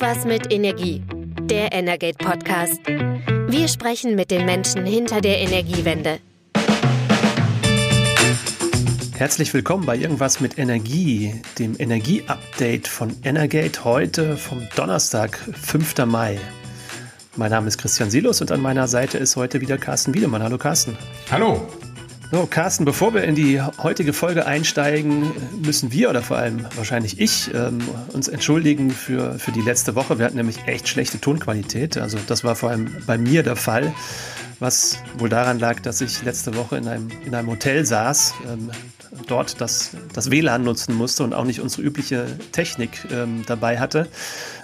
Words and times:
Irgendwas 0.00 0.24
mit 0.24 0.50
Energie. 0.50 1.02
Der 1.42 1.72
Energate 1.72 2.16
Podcast. 2.16 2.80
Wir 2.86 3.68
sprechen 3.68 4.14
mit 4.14 4.30
den 4.30 4.46
Menschen 4.46 4.86
hinter 4.86 5.20
der 5.20 5.40
Energiewende. 5.40 6.20
Herzlich 9.12 9.52
willkommen 9.52 9.84
bei 9.84 9.98
Irgendwas 9.98 10.40
mit 10.40 10.58
Energie, 10.58 11.34
dem 11.58 11.76
Energie-Update 11.78 12.88
von 12.88 13.14
Energate 13.24 13.84
heute 13.84 14.38
vom 14.38 14.66
Donnerstag, 14.74 15.36
5. 15.36 16.06
Mai. 16.06 16.40
Mein 17.36 17.50
Name 17.50 17.68
ist 17.68 17.76
Christian 17.76 18.10
Silos 18.10 18.40
und 18.40 18.50
an 18.52 18.62
meiner 18.62 18.88
Seite 18.88 19.18
ist 19.18 19.36
heute 19.36 19.60
wieder 19.60 19.76
Carsten 19.76 20.14
Wiedemann. 20.14 20.42
Hallo 20.42 20.56
Carsten. 20.56 20.96
Hallo. 21.30 21.68
So, 22.32 22.46
Carsten, 22.46 22.84
bevor 22.84 23.12
wir 23.12 23.24
in 23.24 23.34
die 23.34 23.60
heutige 23.60 24.12
Folge 24.12 24.46
einsteigen, 24.46 25.32
müssen 25.60 25.90
wir 25.90 26.10
oder 26.10 26.22
vor 26.22 26.36
allem 26.36 26.64
wahrscheinlich 26.76 27.20
ich 27.20 27.52
ähm, 27.52 27.80
uns 28.12 28.28
entschuldigen 28.28 28.92
für, 28.92 29.36
für 29.40 29.50
die 29.50 29.62
letzte 29.62 29.96
Woche. 29.96 30.20
Wir 30.20 30.26
hatten 30.26 30.36
nämlich 30.36 30.64
echt 30.66 30.86
schlechte 30.86 31.20
Tonqualität. 31.20 31.96
Also 31.96 32.18
das 32.28 32.44
war 32.44 32.54
vor 32.54 32.70
allem 32.70 32.88
bei 33.04 33.18
mir 33.18 33.42
der 33.42 33.56
Fall, 33.56 33.92
was 34.60 34.98
wohl 35.18 35.28
daran 35.28 35.58
lag, 35.58 35.80
dass 35.80 36.00
ich 36.02 36.22
letzte 36.22 36.54
Woche 36.54 36.76
in 36.76 36.86
einem, 36.86 37.08
in 37.26 37.34
einem 37.34 37.48
Hotel 37.48 37.84
saß, 37.84 38.34
ähm, 38.48 38.70
dort 39.26 39.60
das, 39.60 39.96
das 40.12 40.30
WLAN 40.30 40.62
nutzen 40.62 40.94
musste 40.94 41.24
und 41.24 41.34
auch 41.34 41.44
nicht 41.44 41.60
unsere 41.60 41.82
übliche 41.82 42.26
Technik 42.52 43.08
ähm, 43.10 43.42
dabei 43.44 43.80
hatte. 43.80 44.06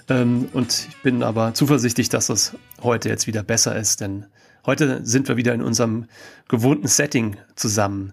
Ähm, 0.08 0.48
und 0.52 0.86
ich 0.88 1.02
bin 1.02 1.24
aber 1.24 1.52
zuversichtlich, 1.54 2.10
dass 2.10 2.28
das 2.28 2.52
heute 2.80 3.08
jetzt 3.08 3.26
wieder 3.26 3.42
besser 3.42 3.74
ist, 3.74 4.00
denn 4.00 4.26
Heute 4.66 5.00
sind 5.04 5.28
wir 5.28 5.36
wieder 5.36 5.54
in 5.54 5.62
unserem 5.62 6.06
gewohnten 6.48 6.88
Setting 6.88 7.36
zusammen. 7.54 8.12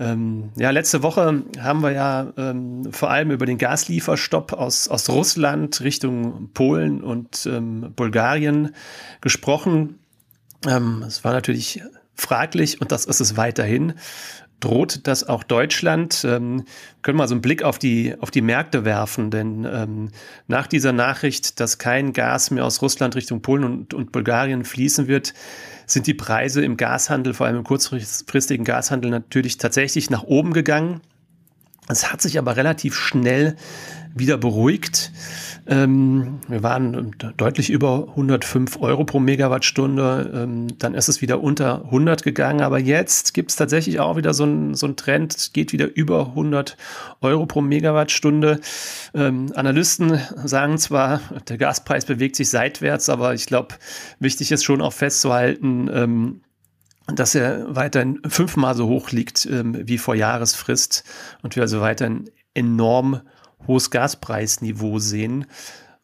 Ähm, 0.00 0.50
ja, 0.56 0.70
letzte 0.70 1.02
Woche 1.02 1.44
haben 1.60 1.82
wir 1.82 1.92
ja 1.92 2.32
ähm, 2.36 2.90
vor 2.90 3.10
allem 3.10 3.30
über 3.30 3.44
den 3.46 3.58
Gaslieferstopp 3.58 4.54
aus, 4.54 4.88
aus 4.88 5.10
Russland 5.10 5.82
Richtung 5.82 6.50
Polen 6.54 7.02
und 7.02 7.46
ähm, 7.46 7.92
Bulgarien 7.94 8.74
gesprochen. 9.20 10.00
Ähm, 10.66 11.04
es 11.06 11.22
war 11.22 11.32
natürlich 11.32 11.82
fraglich 12.14 12.80
und 12.80 12.90
das 12.90 13.04
ist 13.04 13.20
es 13.20 13.36
weiterhin 13.36 13.92
droht 14.60 15.06
das 15.06 15.28
auch 15.28 15.42
Deutschland? 15.42 16.24
Ähm, 16.24 16.64
können 17.02 17.16
wir 17.16 17.22
mal 17.22 17.28
so 17.28 17.34
einen 17.34 17.42
Blick 17.42 17.62
auf 17.62 17.78
die, 17.78 18.14
auf 18.18 18.30
die 18.30 18.40
Märkte 18.40 18.84
werfen, 18.84 19.30
denn 19.30 19.64
ähm, 19.70 20.10
nach 20.46 20.66
dieser 20.66 20.92
Nachricht, 20.92 21.60
dass 21.60 21.78
kein 21.78 22.12
Gas 22.12 22.50
mehr 22.50 22.64
aus 22.64 22.80
Russland 22.82 23.14
Richtung 23.16 23.42
Polen 23.42 23.64
und, 23.64 23.94
und 23.94 24.12
Bulgarien 24.12 24.64
fließen 24.64 25.06
wird, 25.06 25.34
sind 25.86 26.06
die 26.06 26.14
Preise 26.14 26.64
im 26.64 26.76
Gashandel, 26.76 27.34
vor 27.34 27.46
allem 27.46 27.56
im 27.56 27.64
kurzfristigen 27.64 28.64
Gashandel, 28.64 29.10
natürlich 29.10 29.58
tatsächlich 29.58 30.10
nach 30.10 30.22
oben 30.22 30.52
gegangen. 30.52 31.00
Es 31.88 32.10
hat 32.10 32.22
sich 32.22 32.38
aber 32.38 32.56
relativ 32.56 32.94
schnell 32.94 33.56
wieder 34.14 34.38
beruhigt. 34.38 35.12
Ähm, 35.66 36.38
wir 36.48 36.62
waren 36.62 37.16
deutlich 37.36 37.70
über 37.70 38.08
105 38.10 38.80
Euro 38.80 39.04
pro 39.04 39.18
Megawattstunde. 39.18 40.30
Ähm, 40.34 40.78
dann 40.78 40.94
ist 40.94 41.08
es 41.08 41.20
wieder 41.20 41.42
unter 41.42 41.84
100 41.86 42.22
gegangen. 42.22 42.60
Aber 42.60 42.78
jetzt 42.78 43.34
gibt 43.34 43.50
es 43.50 43.56
tatsächlich 43.56 43.98
auch 43.98 44.16
wieder 44.16 44.32
so 44.32 44.44
einen 44.44 44.74
so 44.74 44.88
Trend, 44.88 45.50
geht 45.52 45.72
wieder 45.72 45.92
über 45.94 46.28
100 46.28 46.76
Euro 47.20 47.46
pro 47.46 47.60
Megawattstunde. 47.60 48.60
Ähm, 49.14 49.52
Analysten 49.54 50.20
sagen 50.44 50.78
zwar, 50.78 51.20
der 51.48 51.58
Gaspreis 51.58 52.04
bewegt 52.04 52.36
sich 52.36 52.50
seitwärts, 52.50 53.08
aber 53.08 53.34
ich 53.34 53.46
glaube, 53.46 53.74
wichtig 54.20 54.52
ist 54.52 54.62
schon 54.62 54.80
auch 54.80 54.92
festzuhalten, 54.92 55.90
ähm, 55.92 56.40
dass 57.06 57.34
er 57.34 57.74
weiterhin 57.74 58.20
fünfmal 58.26 58.74
so 58.74 58.86
hoch 58.88 59.10
liegt 59.10 59.46
ähm, 59.46 59.86
wie 59.86 59.98
vor 59.98 60.14
Jahresfrist 60.14 61.04
und 61.42 61.56
wir 61.56 61.62
also 61.62 61.80
weiterhin 61.80 62.30
enorm 62.54 63.20
hohes 63.66 63.90
Gaspreisniveau 63.90 64.98
sehen. 64.98 65.46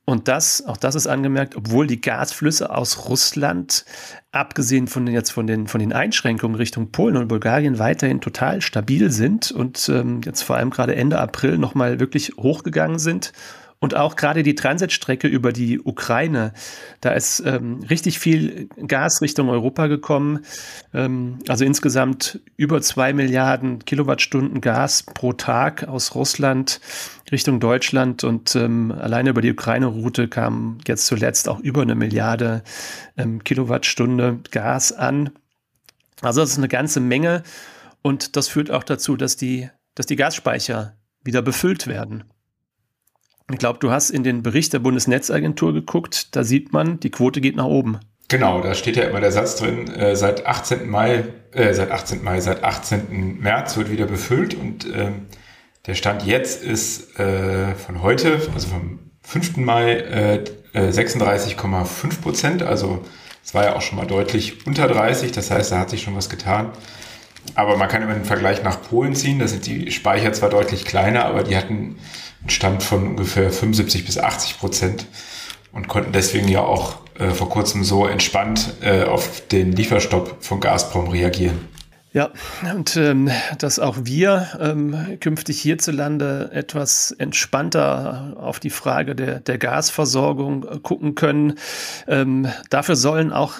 Und 0.04 0.26
das, 0.26 0.66
auch 0.66 0.76
das 0.76 0.96
ist 0.96 1.06
angemerkt, 1.06 1.54
obwohl 1.56 1.86
die 1.86 2.00
Gasflüsse 2.00 2.74
aus 2.74 3.08
Russland, 3.08 3.84
abgesehen 4.32 4.88
von 4.88 5.06
den, 5.06 5.14
jetzt 5.14 5.30
von 5.30 5.46
den, 5.46 5.68
von 5.68 5.78
den 5.78 5.92
Einschränkungen 5.92 6.56
Richtung 6.56 6.90
Polen 6.90 7.16
und 7.16 7.28
Bulgarien, 7.28 7.78
weiterhin 7.78 8.20
total 8.20 8.60
stabil 8.60 9.10
sind 9.12 9.52
und 9.52 9.88
ähm, 9.88 10.20
jetzt 10.24 10.42
vor 10.42 10.56
allem 10.56 10.70
gerade 10.70 10.96
Ende 10.96 11.20
April 11.20 11.58
nochmal 11.58 12.00
wirklich 12.00 12.32
hochgegangen 12.36 12.98
sind 12.98 13.32
und 13.80 13.96
auch 13.96 14.14
gerade 14.14 14.42
die 14.42 14.54
Transitstrecke 14.54 15.26
über 15.26 15.52
die 15.52 15.80
Ukraine, 15.80 16.52
da 17.00 17.12
ist 17.12 17.40
ähm, 17.46 17.80
richtig 17.88 18.18
viel 18.18 18.68
Gas 18.86 19.22
Richtung 19.22 19.48
Europa 19.48 19.86
gekommen. 19.86 20.44
Ähm, 20.92 21.38
also 21.48 21.64
insgesamt 21.64 22.40
über 22.58 22.82
zwei 22.82 23.14
Milliarden 23.14 23.82
Kilowattstunden 23.86 24.60
Gas 24.60 25.02
pro 25.02 25.32
Tag 25.32 25.88
aus 25.88 26.14
Russland 26.14 26.80
Richtung 27.32 27.58
Deutschland. 27.58 28.22
Und 28.22 28.54
ähm, 28.54 28.92
alleine 28.92 29.30
über 29.30 29.40
die 29.40 29.50
Ukraine-Route 29.50 30.28
kam 30.28 30.78
jetzt 30.86 31.06
zuletzt 31.06 31.48
auch 31.48 31.60
über 31.60 31.80
eine 31.80 31.94
Milliarde 31.94 32.62
ähm, 33.16 33.42
Kilowattstunde 33.42 34.40
Gas 34.50 34.92
an. 34.92 35.30
Also 36.20 36.42
das 36.42 36.50
ist 36.50 36.58
eine 36.58 36.68
ganze 36.68 37.00
Menge. 37.00 37.44
Und 38.02 38.36
das 38.36 38.48
führt 38.48 38.70
auch 38.70 38.84
dazu, 38.84 39.16
dass 39.16 39.36
die, 39.36 39.70
dass 39.94 40.04
die 40.04 40.16
Gasspeicher 40.16 40.98
wieder 41.24 41.40
befüllt 41.40 41.86
werden. 41.86 42.24
Ich 43.50 43.58
glaube, 43.58 43.78
du 43.78 43.90
hast 43.90 44.10
in 44.10 44.22
den 44.22 44.42
Bericht 44.42 44.72
der 44.72 44.78
Bundesnetzagentur 44.78 45.72
geguckt, 45.72 46.34
da 46.36 46.44
sieht 46.44 46.72
man, 46.72 47.00
die 47.00 47.10
Quote 47.10 47.40
geht 47.40 47.56
nach 47.56 47.64
oben. 47.64 47.98
Genau, 48.28 48.60
da 48.60 48.74
steht 48.74 48.96
ja 48.96 49.04
immer 49.04 49.20
der 49.20 49.32
Satz 49.32 49.56
drin, 49.56 49.88
äh, 49.92 50.14
seit 50.14 50.46
18. 50.46 50.88
Mai, 50.88 51.24
äh, 51.52 51.74
seit 51.74 51.90
18. 51.90 52.22
Mai, 52.22 52.40
seit 52.40 52.62
18. 52.62 53.40
März 53.40 53.76
wird 53.76 53.90
wieder 53.90 54.06
befüllt 54.06 54.54
und 54.54 54.86
ähm, 54.94 55.26
der 55.86 55.94
Stand 55.94 56.24
jetzt 56.24 56.62
ist 56.62 57.18
äh, 57.18 57.74
von 57.74 58.02
heute, 58.02 58.40
also 58.54 58.68
vom 58.68 59.00
5. 59.22 59.56
Mai, 59.56 59.94
äh, 59.94 60.44
36,5 60.74 61.56
äh, 61.56 62.16
Prozent. 62.22 62.62
Also 62.62 63.02
es 63.42 63.54
war 63.54 63.64
ja 63.64 63.74
auch 63.74 63.82
schon 63.82 63.98
mal 63.98 64.06
deutlich 64.06 64.64
unter 64.66 64.86
30, 64.86 65.32
das 65.32 65.50
heißt, 65.50 65.72
da 65.72 65.78
hat 65.78 65.90
sich 65.90 66.02
schon 66.02 66.14
was 66.14 66.28
getan. 66.28 66.70
Aber 67.54 67.76
man 67.76 67.88
kann 67.88 68.02
immer 68.02 68.14
den 68.14 68.24
Vergleich 68.24 68.62
nach 68.62 68.80
Polen 68.82 69.16
ziehen, 69.16 69.38
da 69.38 69.48
sind 69.48 69.66
die 69.66 69.90
Speicher 69.90 70.32
zwar 70.32 70.50
deutlich 70.50 70.84
kleiner, 70.84 71.24
aber 71.24 71.42
die 71.42 71.56
hatten 71.56 71.96
Stand 72.46 72.82
von 72.82 73.08
ungefähr 73.08 73.50
75 73.50 74.06
bis 74.06 74.18
80 74.18 74.58
Prozent 74.58 75.06
und 75.72 75.88
konnten 75.88 76.12
deswegen 76.12 76.48
ja 76.48 76.60
auch 76.60 76.98
äh, 77.18 77.30
vor 77.30 77.48
kurzem 77.48 77.84
so 77.84 78.06
entspannt 78.06 78.74
äh, 78.80 79.04
auf 79.04 79.46
den 79.48 79.72
Lieferstopp 79.72 80.36
von 80.40 80.60
Gazprom 80.60 81.08
reagieren. 81.08 81.68
Ja, 82.12 82.30
und 82.74 82.96
ähm, 82.96 83.30
dass 83.58 83.78
auch 83.78 83.98
wir 84.02 84.48
ähm, 84.58 85.18
künftig 85.20 85.60
hierzulande 85.60 86.50
etwas 86.52 87.12
entspannter 87.12 88.36
auf 88.36 88.58
die 88.58 88.70
Frage 88.70 89.14
der, 89.14 89.38
der 89.38 89.58
Gasversorgung 89.58 90.64
äh, 90.64 90.78
gucken 90.80 91.14
können. 91.14 91.54
Ähm, 92.08 92.48
dafür 92.68 92.96
sollen 92.96 93.32
auch 93.32 93.54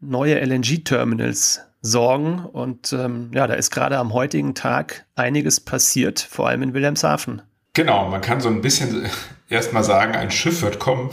neue 0.00 0.40
LNG-Terminals 0.40 1.60
sorgen. 1.82 2.38
Und 2.38 2.94
ähm, 2.94 3.32
ja, 3.34 3.46
da 3.46 3.54
ist 3.54 3.70
gerade 3.70 3.98
am 3.98 4.14
heutigen 4.14 4.54
Tag 4.54 5.04
einiges 5.14 5.60
passiert, 5.60 6.20
vor 6.20 6.48
allem 6.48 6.62
in 6.62 6.74
Wilhelmshaven. 6.74 7.42
Genau, 7.72 8.08
man 8.08 8.20
kann 8.20 8.40
so 8.40 8.48
ein 8.48 8.62
bisschen 8.62 9.08
erstmal 9.48 9.84
sagen, 9.84 10.14
ein 10.14 10.30
Schiff 10.30 10.62
wird 10.62 10.78
kommen. 10.78 11.10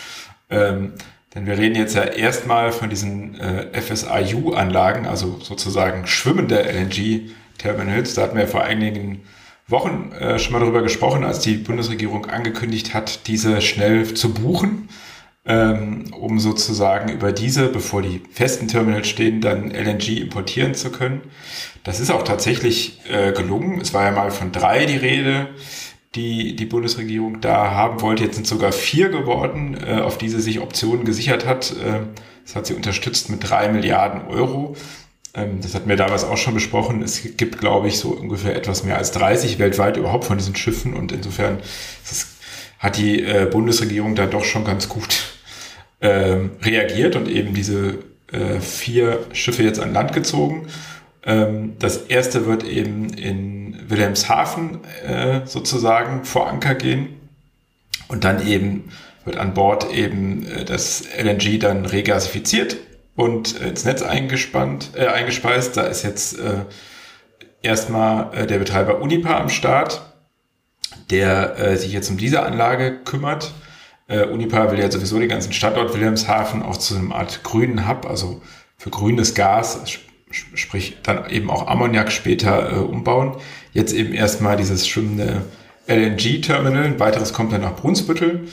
ähm, 0.50 0.94
denn 1.34 1.46
wir 1.46 1.56
reden 1.56 1.76
jetzt 1.76 1.94
ja 1.94 2.02
erstmal 2.02 2.72
von 2.72 2.90
diesen 2.90 3.38
äh, 3.38 3.80
FSIU-Anlagen, 3.80 5.06
also 5.06 5.38
sozusagen 5.40 6.08
schwimmende 6.08 6.60
LNG-Terminals. 6.60 8.14
Da 8.14 8.22
hatten 8.22 8.36
wir 8.36 8.48
vor 8.48 8.64
einigen 8.64 9.22
Wochen 9.68 10.10
äh, 10.18 10.40
schon 10.40 10.52
mal 10.52 10.58
darüber 10.58 10.82
gesprochen, 10.82 11.22
als 11.22 11.38
die 11.38 11.54
Bundesregierung 11.54 12.26
angekündigt 12.26 12.94
hat, 12.94 13.28
diese 13.28 13.60
schnell 13.60 14.12
zu 14.14 14.34
buchen, 14.34 14.88
ähm, 15.46 16.12
um 16.12 16.40
sozusagen 16.40 17.12
über 17.12 17.30
diese, 17.30 17.68
bevor 17.68 18.02
die 18.02 18.22
festen 18.32 18.66
Terminals 18.66 19.06
stehen, 19.06 19.40
dann 19.40 19.70
LNG 19.70 20.18
importieren 20.18 20.74
zu 20.74 20.90
können. 20.90 21.20
Das 21.84 22.00
ist 22.00 22.10
auch 22.10 22.24
tatsächlich 22.24 23.00
äh, 23.08 23.30
gelungen. 23.30 23.80
Es 23.80 23.94
war 23.94 24.04
ja 24.04 24.10
mal 24.10 24.32
von 24.32 24.50
drei 24.50 24.84
die 24.86 24.96
Rede 24.96 25.48
die 26.14 26.56
die 26.56 26.66
Bundesregierung 26.66 27.40
da 27.40 27.70
haben 27.70 28.00
wollte. 28.00 28.24
Jetzt 28.24 28.34
sind 28.34 28.46
sogar 28.46 28.72
vier 28.72 29.10
geworden, 29.10 29.78
äh, 29.86 30.00
auf 30.00 30.18
die 30.18 30.28
sie 30.28 30.40
sich 30.40 30.60
Optionen 30.60 31.04
gesichert 31.04 31.46
hat. 31.46 31.72
Äh, 31.72 32.00
das 32.44 32.56
hat 32.56 32.66
sie 32.66 32.74
unterstützt 32.74 33.30
mit 33.30 33.48
drei 33.48 33.68
Milliarden 33.68 34.26
Euro. 34.26 34.76
Ähm, 35.34 35.60
das 35.62 35.74
hatten 35.74 35.88
wir 35.88 35.96
damals 35.96 36.24
auch 36.24 36.36
schon 36.36 36.54
besprochen. 36.54 37.02
Es 37.02 37.36
gibt, 37.36 37.58
glaube 37.58 37.88
ich, 37.88 37.98
so 37.98 38.08
ungefähr 38.10 38.56
etwas 38.56 38.82
mehr 38.84 38.98
als 38.98 39.12
30 39.12 39.58
weltweit 39.58 39.96
überhaupt 39.96 40.24
von 40.24 40.38
diesen 40.38 40.56
Schiffen. 40.56 40.94
Und 40.94 41.12
insofern 41.12 41.58
das 42.08 42.26
hat 42.80 42.96
die 42.96 43.22
äh, 43.22 43.46
Bundesregierung 43.50 44.14
da 44.16 44.26
doch 44.26 44.44
schon 44.44 44.64
ganz 44.64 44.88
gut 44.88 45.38
ähm, 46.00 46.52
reagiert 46.62 47.14
und 47.14 47.28
eben 47.28 47.54
diese 47.54 47.98
äh, 48.32 48.58
vier 48.60 49.26
Schiffe 49.32 49.62
jetzt 49.62 49.78
an 49.78 49.92
Land 49.92 50.12
gezogen. 50.12 50.66
Ähm, 51.24 51.76
das 51.78 51.98
erste 52.06 52.46
wird 52.46 52.64
eben 52.64 53.12
in 53.12 53.88
Wilhelmshaven 53.88 54.80
äh, 55.06 55.40
sozusagen 55.46 56.24
vor 56.24 56.48
Anker 56.48 56.74
gehen 56.74 57.20
und 58.08 58.24
dann 58.24 58.46
eben 58.46 58.90
wird 59.24 59.36
an 59.36 59.54
Bord 59.54 59.92
eben 59.92 60.46
äh, 60.46 60.64
das 60.64 61.04
LNG 61.16 61.58
dann 61.58 61.84
regasifiziert 61.84 62.76
und 63.16 63.60
ins 63.60 63.84
Netz 63.84 64.02
eingespannt, 64.02 64.90
äh, 64.94 65.06
eingespeist. 65.06 65.76
Da 65.76 65.82
ist 65.82 66.02
jetzt 66.04 66.38
äh, 66.38 66.64
erstmal 67.62 68.34
äh, 68.34 68.46
der 68.46 68.58
Betreiber 68.58 69.00
Unipa 69.00 69.38
am 69.38 69.50
Start, 69.50 70.00
der 71.10 71.58
äh, 71.58 71.76
sich 71.76 71.92
jetzt 71.92 72.10
um 72.10 72.16
diese 72.16 72.42
Anlage 72.42 72.98
kümmert. 73.04 73.52
Äh, 74.08 74.24
Unipa 74.24 74.72
will 74.72 74.78
ja 74.78 74.90
sowieso 74.90 75.18
den 75.18 75.28
ganzen 75.28 75.52
Standort 75.52 75.92
Wilhelmshaven 75.94 76.62
auch 76.62 76.78
zu 76.78 76.96
einer 76.96 77.14
Art 77.14 77.42
grünen 77.42 77.86
Hub, 77.86 78.06
also 78.06 78.40
für 78.78 78.90
grünes 78.90 79.34
Gas, 79.34 79.82
sprich 80.30 80.96
dann 81.02 81.28
eben 81.30 81.50
auch 81.50 81.66
Ammoniak 81.66 82.12
später 82.12 82.72
äh, 82.72 82.74
umbauen. 82.76 83.36
Jetzt 83.72 83.92
eben 83.92 84.12
erstmal 84.12 84.56
dieses 84.56 84.86
schwimmende 84.86 85.42
LNG-Terminal, 85.86 86.84
ein 86.84 87.00
weiteres 87.00 87.32
kommt 87.32 87.52
dann 87.52 87.62
nach 87.62 87.76
Brunsbüttel. 87.76 88.48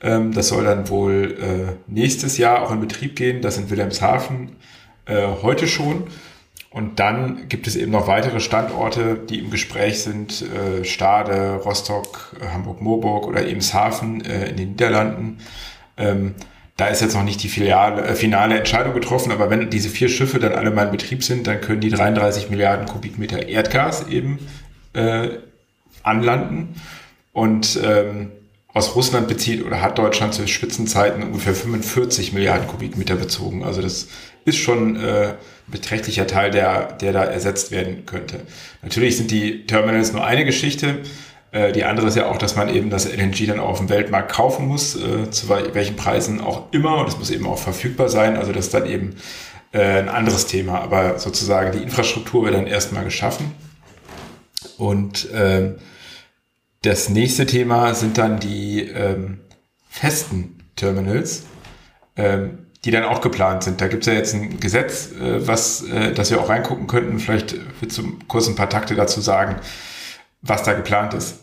Ähm, 0.00 0.32
das 0.32 0.48
soll 0.48 0.64
dann 0.64 0.88
wohl 0.88 1.36
äh, 1.40 1.72
nächstes 1.86 2.38
Jahr 2.38 2.62
auch 2.62 2.72
in 2.72 2.80
Betrieb 2.80 3.16
gehen, 3.16 3.40
das 3.40 3.56
in 3.56 3.70
Wilhelmshaven 3.70 4.56
äh, 5.06 5.26
heute 5.42 5.68
schon. 5.68 6.04
Und 6.70 7.00
dann 7.00 7.48
gibt 7.48 7.66
es 7.66 7.76
eben 7.76 7.92
noch 7.92 8.06
weitere 8.06 8.40
Standorte, 8.40 9.18
die 9.28 9.40
im 9.40 9.50
Gespräch 9.50 10.00
sind, 10.00 10.42
äh, 10.42 10.84
Stade, 10.84 11.60
Rostock, 11.64 12.34
Hamburg-Moorburg 12.52 13.26
oder 13.26 13.46
Emshaven 13.46 14.24
äh, 14.24 14.48
in 14.48 14.56
den 14.56 14.68
Niederlanden. 14.70 15.38
Ähm, 15.98 16.34
da 16.82 16.88
ist 16.88 17.00
jetzt 17.00 17.14
noch 17.14 17.22
nicht 17.22 17.40
die 17.44 17.48
Filiale, 17.48 18.02
äh, 18.02 18.14
finale 18.16 18.58
Entscheidung 18.58 18.92
getroffen, 18.92 19.30
aber 19.30 19.50
wenn 19.50 19.70
diese 19.70 19.88
vier 19.88 20.08
Schiffe 20.08 20.40
dann 20.40 20.52
alle 20.52 20.72
mal 20.72 20.86
in 20.86 20.90
Betrieb 20.90 21.22
sind, 21.22 21.46
dann 21.46 21.60
können 21.60 21.80
die 21.80 21.90
33 21.90 22.50
Milliarden 22.50 22.86
Kubikmeter 22.86 23.48
Erdgas 23.48 24.08
eben 24.08 24.40
äh, 24.92 25.28
anlanden. 26.02 26.74
Und 27.32 27.78
ähm, 27.84 28.32
aus 28.74 28.96
Russland 28.96 29.28
bezieht 29.28 29.64
oder 29.64 29.80
hat 29.80 29.96
Deutschland 29.96 30.34
zu 30.34 30.48
Spitzenzeiten 30.48 31.22
ungefähr 31.22 31.54
45 31.54 32.32
Milliarden 32.32 32.66
Kubikmeter 32.66 33.14
bezogen. 33.14 33.62
Also 33.62 33.80
das 33.80 34.08
ist 34.44 34.58
schon 34.58 34.96
äh, 34.96 35.34
beträchtlicher 35.68 36.26
Teil, 36.26 36.50
der, 36.50 36.94
der 36.94 37.12
da 37.12 37.22
ersetzt 37.22 37.70
werden 37.70 38.06
könnte. 38.06 38.40
Natürlich 38.82 39.16
sind 39.16 39.30
die 39.30 39.66
Terminals 39.66 40.12
nur 40.12 40.24
eine 40.24 40.44
Geschichte. 40.44 40.98
Äh, 41.52 41.72
die 41.72 41.84
andere 41.84 42.08
ist 42.08 42.16
ja 42.16 42.26
auch, 42.26 42.38
dass 42.38 42.56
man 42.56 42.68
eben 42.74 42.90
das 42.90 43.06
LNG 43.06 43.46
dann 43.46 43.60
auf 43.60 43.78
dem 43.78 43.88
Weltmarkt 43.90 44.32
kaufen 44.32 44.66
muss, 44.66 44.96
äh, 44.96 45.30
zu 45.30 45.48
welchen 45.48 45.96
Preisen 45.96 46.40
auch 46.40 46.72
immer. 46.72 46.96
Und 46.96 47.08
es 47.08 47.18
muss 47.18 47.30
eben 47.30 47.46
auch 47.46 47.58
verfügbar 47.58 48.08
sein. 48.08 48.36
Also 48.36 48.52
das 48.52 48.66
ist 48.66 48.74
dann 48.74 48.86
eben 48.86 49.16
äh, 49.72 50.00
ein 50.00 50.08
anderes 50.08 50.46
Thema. 50.46 50.80
Aber 50.80 51.18
sozusagen 51.18 51.72
die 51.72 51.82
Infrastruktur 51.82 52.44
wird 52.44 52.54
dann 52.54 52.66
erstmal 52.66 53.04
geschaffen. 53.04 53.52
Und 54.78 55.28
ähm, 55.34 55.76
das 56.80 57.10
nächste 57.10 57.46
Thema 57.46 57.94
sind 57.94 58.18
dann 58.18 58.40
die 58.40 58.88
ähm, 58.88 59.40
festen 59.88 60.58
Terminals. 60.74 61.44
Ähm, 62.16 62.58
die 62.84 62.90
dann 62.90 63.04
auch 63.04 63.20
geplant 63.20 63.62
sind. 63.62 63.80
Da 63.80 63.86
gibt 63.86 64.02
es 64.02 64.08
ja 64.08 64.14
jetzt 64.14 64.34
ein 64.34 64.58
Gesetz, 64.58 65.10
was, 65.16 65.84
äh, 65.84 66.12
das 66.12 66.32
wir 66.32 66.40
auch 66.40 66.48
reingucken 66.48 66.88
könnten. 66.88 67.20
Vielleicht 67.20 67.54
willst 67.80 67.96
du 67.96 68.18
kurz 68.26 68.48
ein 68.48 68.56
paar 68.56 68.68
Takte 68.68 68.96
dazu 68.96 69.20
sagen, 69.20 69.60
was 70.40 70.64
da 70.64 70.72
geplant 70.72 71.14
ist. 71.14 71.41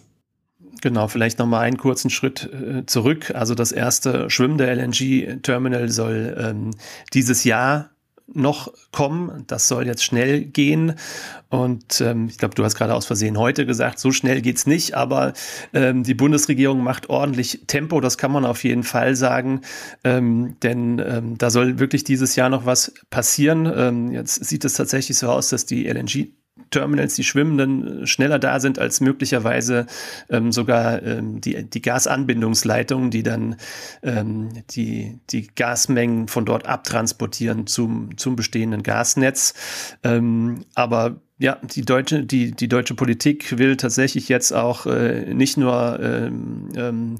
Genau, 0.82 1.08
vielleicht 1.08 1.40
nochmal 1.40 1.66
einen 1.66 1.78
kurzen 1.78 2.10
Schritt 2.10 2.50
äh, 2.54 2.86
zurück. 2.86 3.32
Also 3.36 3.56
das 3.56 3.72
erste 3.72 4.30
schwimmende 4.30 4.66
LNG-Terminal 4.74 5.90
soll 5.90 6.38
ähm, 6.40 6.72
dieses 7.14 7.44
Jahr 7.44 7.90
noch 8.34 8.72
kommen. 8.92 9.44
Das 9.48 9.68
soll 9.68 9.88
jetzt 9.88 10.04
schnell 10.04 10.46
gehen. 10.46 10.94
Und 11.50 12.00
ähm, 12.02 12.28
ich 12.30 12.38
glaube, 12.38 12.56
du 12.56 12.64
hast 12.64 12.76
gerade 12.76 12.94
aus 12.94 13.06
Versehen 13.06 13.38
heute 13.38 13.66
gesagt, 13.66 14.00
so 14.00 14.12
schnell 14.12 14.42
geht's 14.42 14.68
nicht, 14.68 14.94
aber 14.94 15.34
ähm, 15.74 16.04
die 16.04 16.14
Bundesregierung 16.14 16.84
macht 16.84 17.10
ordentlich 17.10 17.64
Tempo, 17.66 18.02
das 18.02 18.18
kann 18.18 18.32
man 18.32 18.46
auf 18.46 18.64
jeden 18.64 18.84
Fall 18.84 19.16
sagen. 19.16 19.62
Ähm, 20.04 20.58
denn 20.62 21.00
ähm, 21.00 21.38
da 21.38 21.50
soll 21.50 21.80
wirklich 21.80 22.04
dieses 22.04 22.36
Jahr 22.36 22.50
noch 22.50 22.66
was 22.66 22.94
passieren. 23.10 23.72
Ähm, 23.76 24.12
jetzt 24.12 24.46
sieht 24.46 24.64
es 24.64 24.74
tatsächlich 24.74 25.18
so 25.18 25.30
aus, 25.30 25.50
dass 25.50 25.66
die 25.66 25.88
LNG 25.88 26.30
Terminals, 26.72 27.16
die 27.16 27.24
schwimmenden, 27.24 28.06
schneller 28.08 28.40
da 28.40 28.60
sind 28.60 28.80
als 28.80 29.02
möglicherweise 29.02 29.86
ähm, 30.30 30.52
sogar 30.52 31.04
ähm, 31.04 31.42
die, 31.42 31.64
die 31.70 31.82
Gasanbindungsleitungen, 31.82 33.12
die 33.12 33.24
dann 33.24 33.56
ähm, 34.04 34.50
die, 34.72 35.20
die 35.30 35.48
Gasmengen 35.48 36.28
von 36.28 36.46
dort 36.46 36.68
abtransportieren 36.68 37.68
zum, 37.68 38.18
zum 38.18 38.36
bestehenden 38.36 38.84
Gasnetz. 38.84 39.54
Ähm, 40.04 40.66
aber 40.76 41.22
ja, 41.42 41.58
die 41.64 41.84
deutsche, 41.84 42.26
die, 42.26 42.52
die 42.52 42.68
deutsche 42.68 42.96
Politik 42.96 43.58
will 43.58 43.78
tatsächlich 43.78 44.28
jetzt 44.28 44.52
auch 44.52 44.86
äh, 44.86 45.34
nicht 45.34 45.56
nur 45.56 45.98
ähm, 46.02 46.68
ähm, 46.76 47.16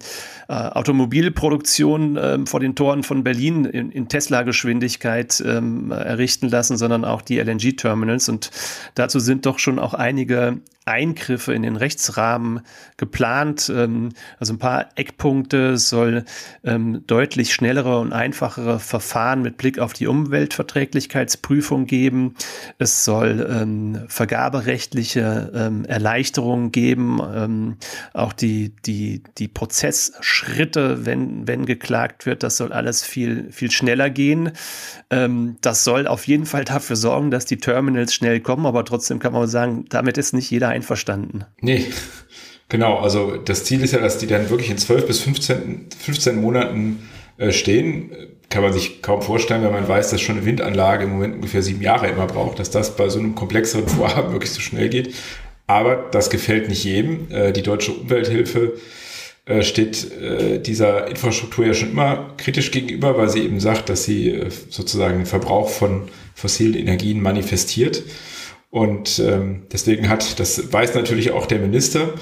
äh, 0.50 0.54
Automobilproduktion 0.54 2.20
ähm, 2.22 2.46
vor 2.46 2.60
den 2.60 2.76
Toren 2.76 3.04
von 3.04 3.24
Berlin 3.24 3.64
in, 3.64 3.92
in 3.92 4.10
Tesla-Geschwindigkeit 4.10 5.42
ähm, 5.46 5.92
errichten 5.92 6.50
lassen, 6.50 6.76
sondern 6.76 7.06
auch 7.06 7.22
die 7.22 7.40
LNG-Terminals. 7.40 8.28
Und 8.28 8.52
dazu 8.94 9.20
sind 9.20 9.46
doch 9.46 9.58
schon 9.58 9.80
auch 9.80 9.94
einige 9.94 10.60
Eingriffe 10.90 11.54
in 11.54 11.62
den 11.62 11.76
Rechtsrahmen 11.76 12.62
geplant. 12.98 13.72
Ähm, 13.74 14.10
also 14.40 14.54
ein 14.54 14.60
paar 14.60 14.90
Eckpunkte 14.96 15.78
soll 15.78 16.26
ähm, 16.64 17.04
deutlich 17.08 17.54
schnellere 17.54 18.00
und 18.00 18.12
einfachere 18.12 18.80
Verfahren 18.80 19.42
mit 19.42 19.58
Blick 19.58 19.80
auf 19.80 19.94
die 19.94 20.08
Umweltverträglichkeitsprüfung 20.08 21.86
geben. 21.86 22.36
Es 22.80 23.06
soll 23.06 23.48
ähm, 23.50 24.00
vergaberechtliche 24.08 25.80
Erleichterungen 25.88 26.72
geben. 26.72 27.78
Auch 28.14 28.34
die, 28.34 28.76
die, 28.86 29.24
die 29.38 29.48
Prozessschritte, 29.48 31.06
wenn, 31.06 31.48
wenn 31.48 31.66
geklagt 31.66 32.26
wird, 32.26 32.44
das 32.44 32.58
soll 32.58 32.72
alles 32.74 33.04
viel, 33.04 33.52
viel 33.52 33.72
schneller 33.72 34.10
gehen. 34.10 34.52
Das 35.10 35.84
soll 35.84 36.08
auf 36.08 36.28
jeden 36.28 36.46
Fall 36.46 36.66
dafür 36.66 36.96
sorgen, 36.96 37.32
dass 37.32 37.46
die 37.46 37.58
Terminals 37.58 38.14
schnell 38.14 38.40
kommen, 38.40 38.66
aber 38.66 38.86
trotzdem 38.86 39.20
kann 39.20 39.34
man 39.34 39.48
sagen, 39.48 39.86
damit 39.90 40.18
ist 40.18 40.34
nicht 40.34 40.50
jeder 40.50 40.70
einverstanden. 40.80 41.46
Nee, 41.62 41.86
genau. 42.68 42.98
Also 42.98 43.38
das 43.38 43.64
Ziel 43.64 43.82
ist 43.84 43.94
ja, 43.94 44.00
dass 44.00 44.18
die 44.18 44.28
dann 44.28 44.50
wirklich 44.50 44.70
in 44.70 44.78
12 44.78 45.08
bis 45.08 45.22
15, 45.22 45.88
15 45.98 46.42
Monaten 46.42 47.10
äh, 47.38 47.52
stehen. 47.52 48.12
Kann 48.50 48.64
man 48.64 48.74
sich 48.74 49.02
kaum 49.02 49.22
vorstellen, 49.22 49.64
wenn 49.64 49.72
man 49.72 49.88
weiß, 49.88 50.10
dass 50.10 50.22
schon 50.22 50.38
eine 50.38 50.46
Windanlage 50.46 51.04
im 51.04 51.12
Moment 51.12 51.36
ungefähr 51.36 51.62
sieben 51.62 51.82
Jahre 51.82 52.08
immer 52.08 52.26
braucht, 52.26 52.60
dass 52.60 52.72
das 52.72 52.96
bei 52.96 53.10
so 53.10 53.20
einem 53.20 53.36
komplexeren 53.36 53.88
Vorhaben 53.88 54.32
wirklich 54.32 54.52
so 54.52 54.62
schnell 54.62 54.90
geht. 54.90 55.14
Aber 55.68 56.10
das 56.12 56.30
gefällt 56.30 56.68
nicht 56.68 56.84
jedem. 56.84 57.32
Äh, 57.32 57.52
die 57.54 57.62
deutsche 57.62 57.92
Umwelthilfe 57.92 58.74
äh, 59.50 59.64
steht 59.64 60.12
äh, 60.12 60.60
dieser 60.60 61.08
Infrastruktur 61.08 61.66
ja 61.66 61.74
schon 61.74 61.92
immer 61.92 62.34
kritisch 62.38 62.70
gegenüber, 62.70 63.18
weil 63.18 63.30
sie 63.30 63.42
eben 63.42 63.60
sagt, 63.60 63.90
dass 63.90 64.04
sie 64.04 64.30
äh, 64.30 64.50
sozusagen 64.70 65.18
den 65.18 65.26
Verbrauch 65.26 65.70
von 65.70 66.10
fossilen 66.36 66.76
Energien 66.76 67.20
manifestiert. 67.20 68.04
Und 68.70 69.20
ähm, 69.20 69.64
deswegen 69.72 70.10
hat, 70.10 70.40
das 70.40 70.72
weiß 70.72 70.94
natürlich 70.94 71.32
auch 71.32 71.48
der 71.48 71.60
Minister, 71.60 72.14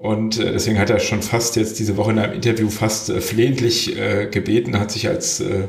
und 0.00 0.38
äh, 0.38 0.52
deswegen 0.52 0.78
hat 0.78 0.88
er 0.88 0.98
schon 0.98 1.20
fast 1.20 1.56
jetzt 1.56 1.78
diese 1.78 1.98
Woche 1.98 2.12
in 2.12 2.18
einem 2.18 2.32
Interview 2.32 2.70
fast 2.70 3.10
äh, 3.10 3.20
flehentlich 3.20 3.98
äh, 3.98 4.28
gebeten, 4.30 4.80
hat 4.80 4.90
sich 4.90 5.06
als 5.08 5.40
äh, 5.40 5.68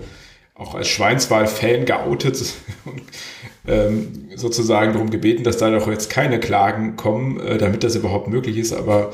auch 0.56 0.74
als 0.74 0.88
Schweinswahl-Fan 0.88 1.86
geoutet 1.86 2.42
und 2.86 3.02
ähm, 3.68 4.30
sozusagen 4.38 4.94
darum 4.94 5.10
gebeten, 5.10 5.44
dass 5.44 5.58
da 5.58 5.70
doch 5.70 5.90
jetzt 5.90 6.10
keine 6.10 6.40
Klagen 6.40 6.96
kommen, 6.96 7.42
äh, 7.42 7.58
damit 7.58 7.84
das 7.84 7.96
überhaupt 7.96 8.30
möglich 8.30 8.56
ist. 8.56 8.72
Aber 8.72 9.12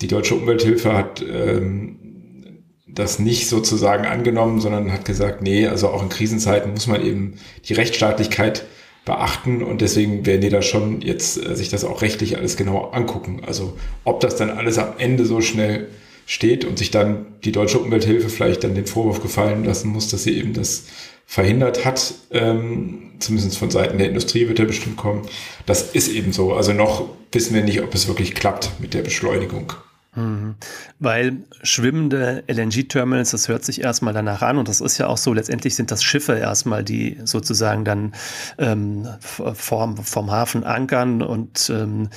die 0.00 0.06
Deutsche 0.06 0.36
Umwelthilfe 0.36 0.92
hat 0.96 1.20
ähm, 1.28 2.62
das 2.86 3.18
nicht 3.18 3.48
sozusagen 3.48 4.06
angenommen, 4.06 4.60
sondern 4.60 4.92
hat 4.92 5.04
gesagt, 5.04 5.42
nee, 5.42 5.66
also 5.66 5.88
auch 5.88 6.00
in 6.00 6.10
Krisenzeiten 6.10 6.70
muss 6.70 6.86
man 6.86 7.04
eben 7.04 7.38
die 7.64 7.72
Rechtsstaatlichkeit 7.72 8.64
beachten 9.04 9.62
und 9.62 9.80
deswegen 9.80 10.24
werden 10.24 10.40
die 10.40 10.48
da 10.48 10.62
schon 10.62 11.02
jetzt 11.02 11.36
äh, 11.44 11.54
sich 11.56 11.68
das 11.68 11.84
auch 11.84 12.02
rechtlich 12.02 12.36
alles 12.36 12.56
genau 12.56 12.90
angucken. 12.90 13.42
Also 13.46 13.76
ob 14.04 14.20
das 14.20 14.36
dann 14.36 14.50
alles 14.50 14.78
am 14.78 14.94
Ende 14.98 15.26
so 15.26 15.40
schnell 15.40 15.88
steht 16.26 16.64
und 16.64 16.78
sich 16.78 16.90
dann 16.90 17.26
die 17.44 17.52
deutsche 17.52 17.78
Umwelthilfe 17.78 18.30
vielleicht 18.30 18.64
dann 18.64 18.74
den 18.74 18.86
Vorwurf 18.86 19.20
gefallen 19.20 19.64
lassen 19.64 19.88
muss, 19.90 20.08
dass 20.08 20.24
sie 20.24 20.38
eben 20.38 20.54
das 20.54 20.84
verhindert 21.26 21.84
hat, 21.84 22.14
ähm, 22.30 23.12
zumindest 23.18 23.58
von 23.58 23.70
Seiten 23.70 23.98
der 23.98 24.08
Industrie 24.08 24.48
wird 24.48 24.58
er 24.58 24.66
bestimmt 24.66 24.96
kommen. 24.96 25.22
Das 25.66 25.92
ist 25.92 26.08
eben 26.08 26.32
so. 26.32 26.54
Also 26.54 26.72
noch 26.72 27.08
wissen 27.32 27.54
wir 27.54 27.62
nicht, 27.62 27.82
ob 27.82 27.94
es 27.94 28.08
wirklich 28.08 28.34
klappt 28.34 28.72
mit 28.78 28.94
der 28.94 29.02
Beschleunigung. 29.02 29.72
Mhm. 30.16 30.54
Weil 30.98 31.38
schwimmende 31.62 32.44
LNG-Terminals, 32.46 33.32
das 33.32 33.48
hört 33.48 33.64
sich 33.64 33.80
erstmal 33.80 34.14
danach 34.14 34.42
an 34.42 34.58
und 34.58 34.68
das 34.68 34.80
ist 34.80 34.98
ja 34.98 35.08
auch 35.08 35.16
so, 35.16 35.32
letztendlich 35.32 35.74
sind 35.74 35.90
das 35.90 36.02
Schiffe 36.02 36.34
erstmal, 36.34 36.84
die 36.84 37.18
sozusagen 37.24 37.84
dann 37.84 38.14
ähm, 38.58 39.08
vom, 39.20 39.96
vom 39.96 40.30
Hafen 40.30 40.64
ankern 40.64 41.22
und 41.22 41.70
ähm, 41.70 42.08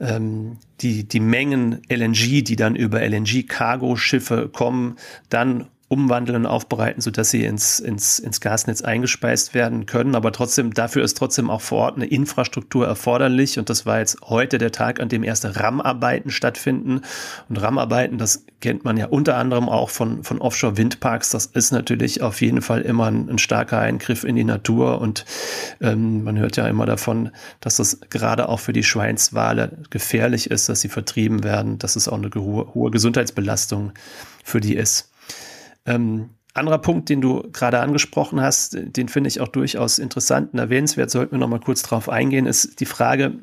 ähm, 0.00 0.58
die, 0.80 1.06
die 1.06 1.20
Mengen 1.20 1.82
LNG, 1.88 2.42
die 2.42 2.56
dann 2.56 2.74
über 2.74 3.00
LNG-Cargo-Schiffe 3.00 4.48
kommen, 4.48 4.96
dann 5.28 5.68
umwandeln 5.92 6.46
und 6.46 6.46
aufbereiten, 6.46 7.02
sodass 7.02 7.28
sie 7.28 7.44
ins, 7.44 7.78
ins, 7.78 8.18
ins 8.18 8.40
Gasnetz 8.40 8.80
eingespeist 8.80 9.52
werden 9.52 9.84
können. 9.84 10.14
Aber 10.14 10.32
trotzdem, 10.32 10.72
dafür 10.72 11.04
ist 11.04 11.18
trotzdem 11.18 11.50
auch 11.50 11.60
vor 11.60 11.80
Ort 11.80 11.96
eine 11.96 12.06
Infrastruktur 12.06 12.86
erforderlich. 12.86 13.58
Und 13.58 13.68
das 13.68 13.84
war 13.84 13.98
jetzt 13.98 14.16
heute 14.22 14.56
der 14.56 14.72
Tag, 14.72 15.00
an 15.00 15.10
dem 15.10 15.22
erste 15.22 15.54
RAM-Arbeiten 15.54 16.30
stattfinden. 16.30 17.02
Und 17.50 17.56
RAM-Arbeiten, 17.60 18.16
das 18.16 18.46
kennt 18.62 18.86
man 18.86 18.96
ja 18.96 19.04
unter 19.04 19.36
anderem 19.36 19.68
auch 19.68 19.90
von, 19.90 20.24
von 20.24 20.38
Offshore-Windparks. 20.38 21.28
Das 21.28 21.44
ist 21.44 21.72
natürlich 21.72 22.22
auf 22.22 22.40
jeden 22.40 22.62
Fall 22.62 22.80
immer 22.80 23.08
ein, 23.08 23.28
ein 23.28 23.38
starker 23.38 23.78
Eingriff 23.78 24.24
in 24.24 24.34
die 24.34 24.44
Natur. 24.44 24.98
Und 24.98 25.26
ähm, 25.82 26.24
man 26.24 26.38
hört 26.38 26.56
ja 26.56 26.66
immer 26.68 26.86
davon, 26.86 27.32
dass 27.60 27.76
das 27.76 28.00
gerade 28.08 28.48
auch 28.48 28.60
für 28.60 28.72
die 28.72 28.84
Schweinswale 28.84 29.76
gefährlich 29.90 30.50
ist, 30.50 30.70
dass 30.70 30.80
sie 30.80 30.88
vertrieben 30.88 31.44
werden, 31.44 31.76
dass 31.76 31.96
es 31.96 32.08
auch 32.08 32.16
eine 32.16 32.30
hohe, 32.34 32.72
hohe 32.72 32.90
Gesundheitsbelastung 32.90 33.92
für 34.42 34.62
die 34.62 34.74
ist. 34.74 35.10
Ähm, 35.86 36.30
anderer 36.54 36.78
Punkt, 36.78 37.08
den 37.08 37.20
du 37.20 37.42
gerade 37.52 37.80
angesprochen 37.80 38.40
hast, 38.40 38.76
den 38.78 39.08
finde 39.08 39.28
ich 39.28 39.40
auch 39.40 39.48
durchaus 39.48 39.98
interessant 39.98 40.52
und 40.52 40.58
erwähnenswert, 40.58 41.10
sollten 41.10 41.32
wir 41.32 41.38
noch 41.38 41.48
mal 41.48 41.60
kurz 41.60 41.82
drauf 41.82 42.08
eingehen, 42.08 42.46
ist 42.46 42.80
die 42.80 42.86
Frage, 42.86 43.34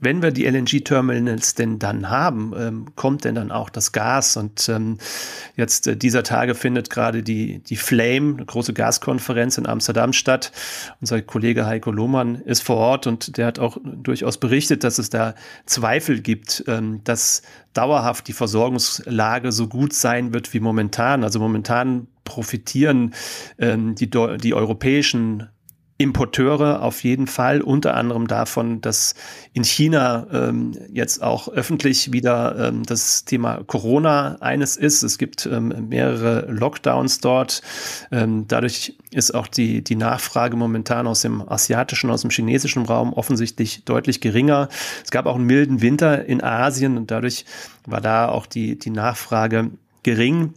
wenn 0.00 0.22
wir 0.22 0.30
die 0.30 0.46
LNG-Terminals 0.46 1.54
denn 1.54 1.78
dann 1.78 2.08
haben, 2.10 2.52
ähm, 2.56 2.86
kommt 2.96 3.24
denn 3.24 3.34
dann 3.34 3.50
auch 3.50 3.70
das 3.70 3.92
Gas? 3.92 4.36
Und 4.36 4.68
ähm, 4.68 4.98
jetzt 5.56 5.86
äh, 5.86 5.96
dieser 5.96 6.22
Tage 6.22 6.54
findet 6.54 6.90
gerade 6.90 7.22
die, 7.22 7.58
die 7.58 7.76
Flame, 7.76 8.36
eine 8.36 8.46
große 8.46 8.72
Gaskonferenz 8.72 9.58
in 9.58 9.66
Amsterdam 9.66 10.12
statt. 10.12 10.52
Unser 11.00 11.20
Kollege 11.22 11.66
Heiko 11.66 11.90
Lohmann 11.90 12.36
ist 12.36 12.62
vor 12.62 12.76
Ort 12.76 13.06
und 13.06 13.36
der 13.36 13.46
hat 13.46 13.58
auch 13.58 13.76
durchaus 13.84 14.38
berichtet, 14.38 14.84
dass 14.84 14.98
es 14.98 15.10
da 15.10 15.34
Zweifel 15.66 16.20
gibt, 16.20 16.64
ähm, 16.66 17.02
dass 17.04 17.42
dauerhaft 17.74 18.26
die 18.28 18.32
Versorgungslage 18.32 19.52
so 19.52 19.68
gut 19.68 19.92
sein 19.92 20.32
wird 20.32 20.52
wie 20.54 20.60
momentan. 20.60 21.24
Also 21.24 21.38
momentan 21.38 22.08
profitieren 22.24 23.14
ähm, 23.58 23.94
die, 23.94 24.08
die 24.08 24.54
europäischen 24.54 25.48
Importeure 26.00 26.80
auf 26.80 27.04
jeden 27.04 27.26
Fall, 27.26 27.60
unter 27.60 27.94
anderem 27.94 28.26
davon, 28.26 28.80
dass 28.80 29.14
in 29.52 29.64
China 29.64 30.26
ähm, 30.32 30.72
jetzt 30.90 31.22
auch 31.22 31.48
öffentlich 31.48 32.10
wieder 32.10 32.68
ähm, 32.68 32.84
das 32.84 33.26
Thema 33.26 33.62
Corona 33.66 34.38
eines 34.40 34.78
ist. 34.78 35.02
Es 35.02 35.18
gibt 35.18 35.44
ähm, 35.44 35.88
mehrere 35.90 36.50
Lockdowns 36.50 37.20
dort. 37.20 37.60
Ähm, 38.10 38.46
dadurch 38.48 38.96
ist 39.10 39.34
auch 39.34 39.46
die, 39.46 39.84
die 39.84 39.94
Nachfrage 39.94 40.56
momentan 40.56 41.06
aus 41.06 41.20
dem 41.20 41.46
asiatischen, 41.46 42.08
aus 42.08 42.22
dem 42.22 42.30
chinesischen 42.30 42.86
Raum 42.86 43.12
offensichtlich 43.12 43.84
deutlich 43.84 44.22
geringer. 44.22 44.70
Es 45.04 45.10
gab 45.10 45.26
auch 45.26 45.34
einen 45.34 45.44
milden 45.44 45.82
Winter 45.82 46.24
in 46.24 46.42
Asien 46.42 46.96
und 46.96 47.10
dadurch 47.10 47.44
war 47.84 48.00
da 48.00 48.30
auch 48.30 48.46
die, 48.46 48.78
die 48.78 48.90
Nachfrage 48.90 49.70
gering. 50.02 50.54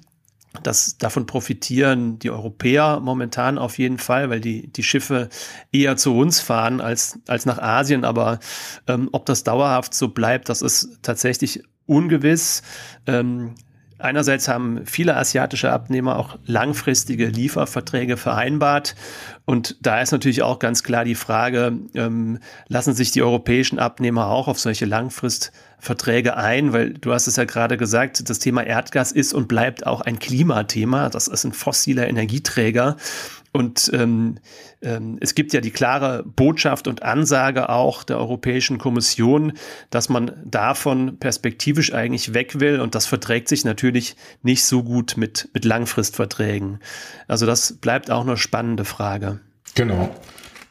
Das, 0.61 0.97
davon 0.97 1.25
profitieren 1.25 2.19
die 2.19 2.29
Europäer 2.29 2.99
momentan 2.99 3.57
auf 3.57 3.79
jeden 3.79 3.97
Fall, 3.97 4.29
weil 4.29 4.39
die, 4.39 4.67
die 4.71 4.83
Schiffe 4.83 5.29
eher 5.71 5.97
zu 5.97 6.15
uns 6.15 6.39
fahren 6.39 6.79
als, 6.79 7.19
als 7.27 7.45
nach 7.45 7.57
Asien. 7.57 8.05
Aber 8.05 8.39
ähm, 8.87 9.09
ob 9.11 9.25
das 9.25 9.43
dauerhaft 9.43 9.93
so 9.93 10.09
bleibt, 10.09 10.49
das 10.49 10.61
ist 10.61 10.99
tatsächlich 11.01 11.63
ungewiss. 11.85 12.61
Ähm, 13.07 13.55
Einerseits 13.99 14.47
haben 14.47 14.85
viele 14.85 15.15
asiatische 15.15 15.71
Abnehmer 15.71 16.17
auch 16.17 16.37
langfristige 16.45 17.27
Lieferverträge 17.27 18.17
vereinbart. 18.17 18.95
Und 19.45 19.77
da 19.81 20.01
ist 20.01 20.11
natürlich 20.11 20.41
auch 20.41 20.59
ganz 20.59 20.83
klar 20.83 21.05
die 21.05 21.15
Frage, 21.15 21.77
ähm, 21.93 22.39
lassen 22.67 22.93
sich 22.93 23.11
die 23.11 23.21
europäischen 23.21 23.79
Abnehmer 23.79 24.27
auch 24.27 24.47
auf 24.47 24.59
solche 24.59 24.85
Langfristverträge 24.85 26.35
ein? 26.35 26.73
Weil 26.73 26.93
du 26.93 27.13
hast 27.13 27.27
es 27.27 27.35
ja 27.35 27.45
gerade 27.45 27.77
gesagt, 27.77 28.29
das 28.29 28.39
Thema 28.39 28.63
Erdgas 28.63 29.11
ist 29.11 29.33
und 29.33 29.47
bleibt 29.47 29.85
auch 29.85 30.01
ein 30.01 30.19
Klimathema. 30.19 31.09
Das 31.09 31.27
ist 31.27 31.43
ein 31.43 31.53
fossiler 31.53 32.07
Energieträger. 32.07 32.97
Und 33.53 33.91
ähm, 33.93 34.39
ähm, 34.81 35.17
es 35.21 35.35
gibt 35.35 35.53
ja 35.53 35.61
die 35.61 35.71
klare 35.71 36.23
Botschaft 36.23 36.87
und 36.87 37.03
Ansage 37.03 37.69
auch 37.69 38.03
der 38.03 38.17
Europäischen 38.17 38.79
Kommission, 38.79 39.53
dass 39.91 40.09
man 40.09 40.31
davon 40.43 41.19
perspektivisch 41.19 41.93
eigentlich 41.93 42.33
weg 42.33 42.59
will. 42.59 42.81
Und 42.81 42.95
das 42.95 43.05
verträgt 43.05 43.47
sich 43.47 43.63
natürlich 43.63 44.15
nicht 44.41 44.65
so 44.65 44.83
gut 44.83 45.17
mit, 45.17 45.49
mit 45.53 45.65
Langfristverträgen. 45.65 46.79
Also 47.27 47.45
das 47.45 47.73
bleibt 47.73 48.09
auch 48.09 48.21
eine 48.21 48.37
spannende 48.37 48.85
Frage. 48.85 49.39
Genau. 49.75 50.09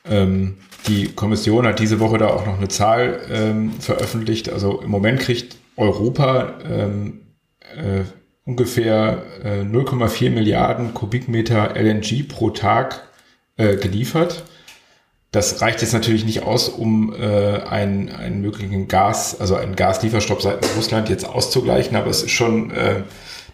Ähm, 0.05 0.59
die 0.89 1.07
Kommission 1.07 1.67
hat 1.67 1.79
diese 1.79 2.01
Woche 2.01 2.19
da 2.19 2.27
auch 2.29 2.45
noch 2.45 2.59
eine 2.59 2.69
Zahl 2.69 3.21
ähm, 3.31 3.73
veröffentlicht. 3.81 4.49
Also 4.51 4.81
im 4.81 4.91
Moment 4.91 5.21
kriegt 5.21 5.57
Europa 5.77 6.59
ähm, 6.69 7.21
äh, 7.77 8.03
ungefähr 8.45 9.23
äh, 9.45 9.61
0,4 9.61 10.31
Milliarden 10.31 10.95
Kubikmeter 10.95 11.77
LNG 11.77 12.29
pro 12.29 12.51
Tag 12.51 13.09
äh, 13.57 13.77
geliefert. 13.77 14.45
Das 15.31 15.63
reicht 15.63 15.81
jetzt 15.81 15.95
natürlich 15.95 16.27
nicht 16.27 16.43
aus, 16.43 16.69
um 16.69 17.15
äh, 17.15 17.61
einen, 17.63 18.11
einen 18.11 18.43
möglichen 18.43 18.87
Gas, 18.89 19.41
also 19.41 19.55
einen 19.55 19.77
Gaslieferstopp 19.77 20.43
seitens 20.43 20.77
Russland 20.77 21.09
jetzt 21.09 21.25
auszugleichen, 21.25 21.97
aber 21.97 22.11
es 22.11 22.23
ist 22.23 22.33
schon, 22.33 22.71
äh, 22.71 23.05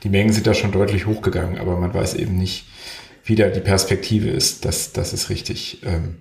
die 0.02 0.08
Mengen 0.08 0.32
sind 0.32 0.46
da 0.46 0.54
schon 0.54 0.72
deutlich 0.72 1.06
hochgegangen, 1.06 1.58
aber 1.58 1.76
man 1.76 1.94
weiß 1.94 2.14
eben 2.14 2.36
nicht, 2.36 2.66
wie 3.24 3.36
da 3.36 3.48
die 3.48 3.60
Perspektive 3.60 4.28
ist. 4.28 4.64
Das, 4.64 4.92
das 4.92 5.12
ist 5.12 5.30
richtig. 5.30 5.82
Ähm, 5.84 6.16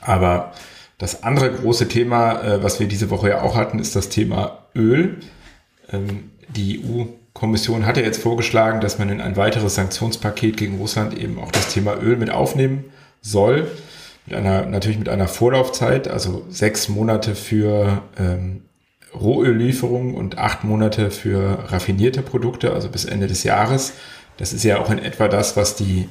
aber 0.00 0.52
das 0.98 1.22
andere 1.22 1.50
große 1.50 1.88
Thema, 1.88 2.42
äh, 2.42 2.62
was 2.62 2.80
wir 2.80 2.88
diese 2.88 3.08
Woche 3.08 3.30
ja 3.30 3.42
auch 3.42 3.56
hatten, 3.56 3.78
ist 3.78 3.96
das 3.96 4.08
Thema 4.10 4.66
Öl. 4.74 5.20
Ähm, 5.90 6.30
die 6.48 6.82
EU 6.84 7.04
Kommission 7.38 7.86
hat 7.86 7.96
ja 7.96 8.02
jetzt 8.02 8.20
vorgeschlagen, 8.20 8.80
dass 8.80 8.98
man 8.98 9.10
in 9.10 9.20
ein 9.20 9.36
weiteres 9.36 9.76
Sanktionspaket 9.76 10.56
gegen 10.56 10.78
Russland 10.78 11.16
eben 11.16 11.38
auch 11.38 11.52
das 11.52 11.72
Thema 11.72 11.96
Öl 12.02 12.16
mit 12.16 12.30
aufnehmen 12.30 12.86
soll. 13.22 13.70
Mit 14.26 14.36
einer, 14.36 14.66
natürlich 14.66 14.98
mit 14.98 15.08
einer 15.08 15.28
Vorlaufzeit, 15.28 16.08
also 16.08 16.44
sechs 16.50 16.88
Monate 16.88 17.36
für 17.36 18.02
ähm, 18.18 18.62
Rohöllieferungen 19.14 20.16
und 20.16 20.36
acht 20.36 20.64
Monate 20.64 21.12
für 21.12 21.70
raffinierte 21.70 22.22
Produkte, 22.22 22.72
also 22.72 22.88
bis 22.88 23.04
Ende 23.04 23.28
des 23.28 23.44
Jahres. 23.44 23.92
Das 24.36 24.52
ist 24.52 24.64
ja 24.64 24.80
auch 24.80 24.90
in 24.90 24.98
etwa 24.98 25.28
das, 25.28 25.56
was 25.56 25.76
die 25.76 26.08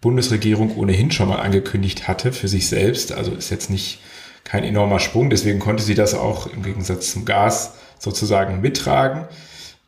Bundesregierung 0.00 0.78
ohnehin 0.78 1.10
schon 1.10 1.28
mal 1.28 1.40
angekündigt 1.40 2.08
hatte 2.08 2.32
für 2.32 2.48
sich 2.48 2.68
selbst. 2.68 3.12
Also 3.12 3.32
ist 3.32 3.50
jetzt 3.50 3.68
nicht 3.68 4.00
kein 4.44 4.64
enormer 4.64 4.98
Sprung. 4.98 5.28
Deswegen 5.28 5.58
konnte 5.58 5.82
sie 5.82 5.94
das 5.94 6.14
auch 6.14 6.46
im 6.46 6.62
Gegensatz 6.62 7.12
zum 7.12 7.26
Gas 7.26 7.74
sozusagen 7.98 8.62
mittragen. 8.62 9.26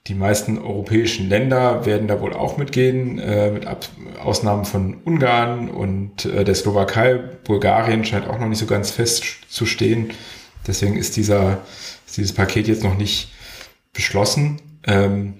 Die 0.08 0.14
meisten 0.14 0.58
europäischen 0.58 1.28
Länder 1.28 1.86
werden 1.86 2.08
da 2.08 2.20
wohl 2.20 2.32
auch 2.32 2.56
mitgehen, 2.56 3.20
äh, 3.20 3.52
mit 3.52 3.66
Ab 3.66 3.86
Ausnahmen 4.20 4.64
von 4.64 4.96
Ungarn 5.04 5.68
und 5.68 6.24
äh, 6.24 6.44
der 6.44 6.54
Slowakei. 6.56 7.14
Bulgarien 7.44 8.04
scheint 8.04 8.26
auch 8.28 8.38
noch 8.38 8.48
nicht 8.48 8.58
so 8.58 8.66
ganz 8.66 8.90
fest 8.90 9.24
zu 9.48 9.64
stehen. 9.64 10.10
Deswegen 10.66 10.96
ist 10.96 11.16
dieser, 11.16 11.58
ist 12.06 12.16
dieses 12.16 12.32
Paket 12.32 12.66
jetzt 12.66 12.82
noch 12.82 12.96
nicht 12.96 13.32
beschlossen. 13.92 14.60
Ähm, 14.86 15.34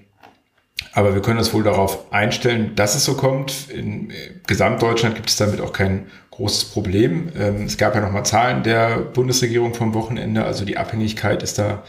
aber 0.93 1.15
wir 1.15 1.23
können 1.23 1.39
uns 1.39 1.53
wohl 1.53 1.63
darauf 1.63 2.13
einstellen, 2.13 2.73
dass 2.77 2.95
es 2.95 3.05
so 3.05 3.15
kommt. 3.15 3.69
In 3.71 4.11
äh, 4.11 4.15
Gesamtdeutschland 4.47 5.17
gibt 5.17 5.29
es 5.29 5.37
damit 5.37 5.61
auch 5.61 5.73
kein 5.73 6.07
großes 6.31 6.67
Problem. 6.67 7.33
Ähm, 7.37 7.65
es 7.65 7.79
gab 7.79 7.95
ja 7.95 8.01
nochmal 8.01 8.25
Zahlen 8.25 8.63
der 8.63 8.99
Bundesregierung 8.99 9.75
vom 9.75 9.95
Wochenende. 9.95 10.45
Also 10.45 10.65
die 10.65 10.77
Abhängigkeit 10.77 11.43
ist 11.43 11.59
da 11.59 11.83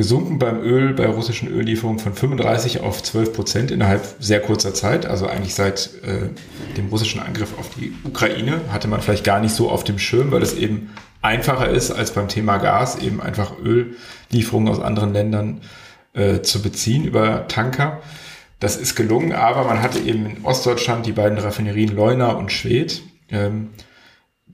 gesunken 0.00 0.38
beim 0.38 0.62
Öl, 0.62 0.94
bei 0.94 1.04
russischen 1.04 1.52
Öllieferungen 1.52 1.98
von 1.98 2.14
35 2.14 2.80
auf 2.80 3.02
12 3.02 3.34
Prozent 3.34 3.70
innerhalb 3.70 4.02
sehr 4.18 4.40
kurzer 4.40 4.72
Zeit. 4.72 5.04
Also 5.04 5.26
eigentlich 5.26 5.54
seit 5.54 5.90
äh, 6.02 6.30
dem 6.78 6.86
russischen 6.86 7.20
Angriff 7.20 7.50
auf 7.58 7.68
die 7.76 7.92
Ukraine 8.02 8.62
hatte 8.72 8.88
man 8.88 9.02
vielleicht 9.02 9.24
gar 9.24 9.40
nicht 9.40 9.54
so 9.54 9.68
auf 9.68 9.84
dem 9.84 9.98
Schirm, 9.98 10.32
weil 10.32 10.42
es 10.42 10.54
eben 10.54 10.88
einfacher 11.20 11.68
ist 11.68 11.90
als 11.90 12.12
beim 12.12 12.28
Thema 12.28 12.56
Gas, 12.56 12.96
eben 13.02 13.20
einfach 13.20 13.52
Öllieferungen 13.62 14.72
aus 14.72 14.80
anderen 14.80 15.12
Ländern 15.12 15.60
äh, 16.14 16.40
zu 16.40 16.62
beziehen 16.62 17.04
über 17.04 17.46
Tanker. 17.46 18.00
Das 18.58 18.78
ist 18.78 18.94
gelungen, 18.94 19.34
aber 19.34 19.64
man 19.64 19.82
hatte 19.82 19.98
eben 19.98 20.24
in 20.24 20.44
Ostdeutschland 20.46 21.04
die 21.04 21.12
beiden 21.12 21.36
Raffinerien 21.36 21.94
Leuna 21.94 22.30
und 22.30 22.50
Schwedt. 22.50 23.02
Ähm, 23.30 23.68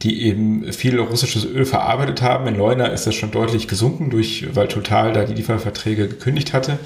die 0.03 0.23
eben 0.23 0.73
viel 0.73 0.99
russisches 0.99 1.45
Öl 1.45 1.65
verarbeitet 1.65 2.23
haben. 2.23 2.47
In 2.47 2.57
Leuna 2.57 2.87
ist 2.87 3.07
das 3.07 3.15
schon 3.15 3.31
deutlich 3.31 3.69
gesunken, 3.69 4.11
durch, 4.11 4.47
weil 4.55 4.69
Total 4.69 5.13
da 5.13 5.25
die 5.25 5.35
Lieferverträge 5.35 6.09
gekündigt 6.09 6.53
hatte. 6.53 6.79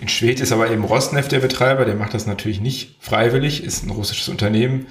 In 0.00 0.08
Schwed 0.08 0.40
ist 0.40 0.50
aber 0.50 0.68
eben 0.68 0.82
Rosneft 0.82 1.30
der 1.30 1.38
Betreiber, 1.38 1.84
der 1.84 1.94
macht 1.94 2.14
das 2.14 2.26
natürlich 2.26 2.60
nicht 2.60 2.96
freiwillig, 2.98 3.62
ist 3.62 3.86
ein 3.86 3.90
russisches 3.90 4.28
Unternehmen, 4.28 4.86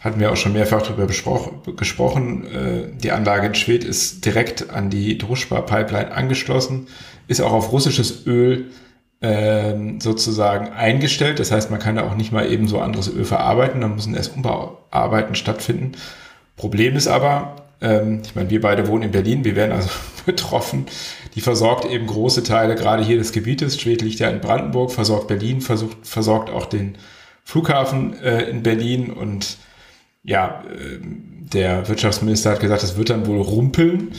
hatten 0.00 0.18
wir 0.18 0.32
auch 0.32 0.36
schon 0.36 0.54
mehrfach 0.54 0.82
darüber 0.82 1.06
gesprochen. 1.06 2.46
Äh, 2.46 2.98
die 3.00 3.12
Anlage 3.12 3.46
in 3.46 3.54
Schwed 3.54 3.84
ist 3.84 4.24
direkt 4.24 4.70
an 4.70 4.90
die 4.90 5.18
Druschba-Pipeline 5.18 6.10
angeschlossen, 6.10 6.88
ist 7.28 7.40
auch 7.40 7.52
auf 7.52 7.70
russisches 7.70 8.26
Öl 8.26 8.72
ähm, 9.22 10.00
sozusagen 10.00 10.72
eingestellt. 10.72 11.38
Das 11.38 11.52
heißt, 11.52 11.70
man 11.70 11.78
kann 11.78 11.94
da 11.94 12.02
auch 12.02 12.16
nicht 12.16 12.32
mal 12.32 12.50
eben 12.50 12.66
so 12.66 12.80
anderes 12.80 13.08
Öl 13.08 13.24
verarbeiten, 13.24 13.80
da 13.80 13.88
müssen 13.88 14.16
erst 14.16 14.34
Umbauarbeiten 14.34 15.36
stattfinden. 15.36 15.92
Problem 16.56 16.96
ist 16.96 17.06
aber, 17.06 17.56
ähm, 17.80 18.22
ich 18.24 18.34
meine, 18.34 18.50
wir 18.50 18.60
beide 18.60 18.88
wohnen 18.88 19.04
in 19.04 19.10
Berlin, 19.10 19.44
wir 19.44 19.56
werden 19.56 19.72
also 19.72 19.90
betroffen. 20.26 20.86
Die 21.34 21.40
versorgt 21.40 21.84
eben 21.84 22.06
große 22.06 22.42
Teile 22.42 22.74
gerade 22.74 23.04
hier 23.04 23.18
des 23.18 23.32
Gebietes. 23.32 23.80
Schwed 23.80 24.02
liegt 24.02 24.18
ja 24.18 24.30
in 24.30 24.40
Brandenburg, 24.40 24.90
versorgt 24.90 25.28
Berlin, 25.28 25.60
versucht, 25.60 25.98
versorgt 26.02 26.50
auch 26.50 26.66
den 26.66 26.96
Flughafen 27.44 28.18
äh, 28.22 28.42
in 28.48 28.62
Berlin 28.62 29.10
und 29.10 29.58
ja, 30.24 30.64
äh, 30.64 30.98
der 31.52 31.88
Wirtschaftsminister 31.88 32.50
hat 32.50 32.60
gesagt, 32.60 32.82
es 32.82 32.96
wird 32.96 33.10
dann 33.10 33.26
wohl 33.26 33.40
rumpeln. 33.40 34.12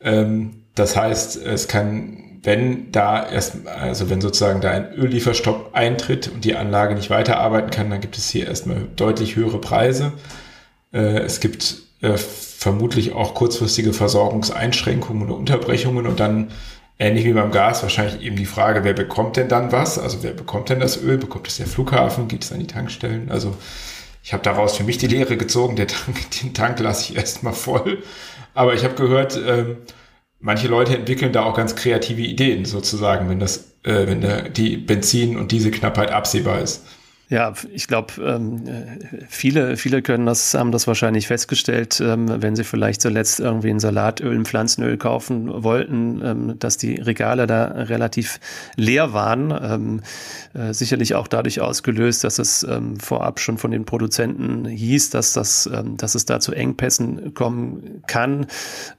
Ähm, 0.00 0.62
das 0.74 0.96
heißt, 0.96 1.36
es 1.44 1.68
kann, 1.68 2.40
wenn 2.42 2.90
da 2.90 3.28
erst, 3.28 3.66
also 3.66 4.08
wenn 4.08 4.20
sozusagen 4.20 4.62
da 4.62 4.70
ein 4.70 4.92
Öllieferstopp 4.94 5.70
eintritt 5.74 6.28
und 6.28 6.44
die 6.44 6.56
Anlage 6.56 6.94
nicht 6.94 7.10
weiterarbeiten 7.10 7.70
kann, 7.70 7.90
dann 7.90 8.00
gibt 8.00 8.16
es 8.16 8.30
hier 8.30 8.46
erstmal 8.46 8.86
deutlich 8.96 9.36
höhere 9.36 9.60
Preise. 9.60 10.12
Äh, 10.94 11.18
es 11.18 11.40
gibt 11.40 11.82
äh, 12.00 12.16
vermutlich 12.16 13.12
auch 13.12 13.34
kurzfristige 13.34 13.92
Versorgungseinschränkungen 13.92 15.24
oder 15.24 15.36
Unterbrechungen 15.36 16.06
und 16.06 16.20
dann 16.20 16.52
ähnlich 16.98 17.24
wie 17.24 17.32
beim 17.32 17.50
Gas 17.50 17.82
wahrscheinlich 17.82 18.22
eben 18.22 18.36
die 18.36 18.46
Frage, 18.46 18.84
wer 18.84 18.94
bekommt 18.94 19.36
denn 19.36 19.48
dann 19.48 19.72
was? 19.72 19.98
Also 19.98 20.22
wer 20.22 20.32
bekommt 20.32 20.68
denn 20.68 20.80
das 20.80 21.02
Öl? 21.02 21.18
Bekommt 21.18 21.48
es 21.48 21.56
der 21.56 21.66
Flughafen? 21.66 22.28
Geht 22.28 22.44
es 22.44 22.52
an 22.52 22.60
die 22.60 22.66
Tankstellen? 22.66 23.30
Also 23.30 23.56
ich 24.22 24.32
habe 24.32 24.42
daraus 24.42 24.76
für 24.76 24.84
mich 24.84 24.96
die 24.96 25.08
Lehre 25.08 25.36
gezogen, 25.36 25.76
der 25.76 25.88
Tank, 25.88 26.16
den 26.42 26.54
Tank 26.54 26.78
lasse 26.78 27.12
ich 27.12 27.18
erstmal 27.18 27.52
voll. 27.52 28.02
Aber 28.54 28.74
ich 28.74 28.84
habe 28.84 28.94
gehört, 28.94 29.38
ähm, 29.44 29.78
manche 30.38 30.68
Leute 30.68 30.96
entwickeln 30.96 31.32
da 31.32 31.42
auch 31.42 31.56
ganz 31.56 31.74
kreative 31.74 32.22
Ideen 32.22 32.64
sozusagen, 32.64 33.28
wenn 33.28 33.40
das, 33.40 33.74
äh, 33.82 34.06
wenn 34.06 34.20
der, 34.20 34.48
die 34.48 34.76
Benzin- 34.76 35.36
und 35.36 35.50
Dieselknappheit 35.50 36.12
absehbar 36.12 36.60
ist. 36.60 36.84
Ja, 37.34 37.52
ich 37.72 37.88
glaube, 37.88 38.12
ähm, 38.22 38.62
viele, 39.28 39.76
viele 39.76 40.02
können 40.02 40.24
das, 40.24 40.54
haben 40.54 40.70
das 40.70 40.86
wahrscheinlich 40.86 41.26
festgestellt, 41.26 42.00
ähm, 42.00 42.28
wenn 42.28 42.54
sie 42.54 42.62
vielleicht 42.62 43.00
zuletzt 43.00 43.40
irgendwie 43.40 43.70
ein 43.70 43.80
Salatöl, 43.80 44.36
ein 44.36 44.44
Pflanzenöl 44.44 44.96
kaufen 44.98 45.64
wollten, 45.64 46.22
ähm, 46.24 46.58
dass 46.60 46.76
die 46.76 46.94
Regale 46.94 47.48
da 47.48 47.64
relativ 47.64 48.38
leer 48.76 49.14
waren. 49.14 49.50
Ähm, 49.50 50.02
äh, 50.54 50.72
sicherlich 50.72 51.16
auch 51.16 51.26
dadurch 51.26 51.60
ausgelöst, 51.60 52.22
dass 52.22 52.38
es 52.38 52.62
ähm, 52.62 53.00
vorab 53.00 53.40
schon 53.40 53.58
von 53.58 53.72
den 53.72 53.84
Produzenten 53.84 54.64
hieß, 54.66 55.10
dass 55.10 55.32
das, 55.32 55.68
ähm, 55.74 55.96
dass 55.96 56.14
es 56.14 56.26
da 56.26 56.38
zu 56.38 56.52
Engpässen 56.52 57.34
kommen 57.34 58.04
kann, 58.06 58.46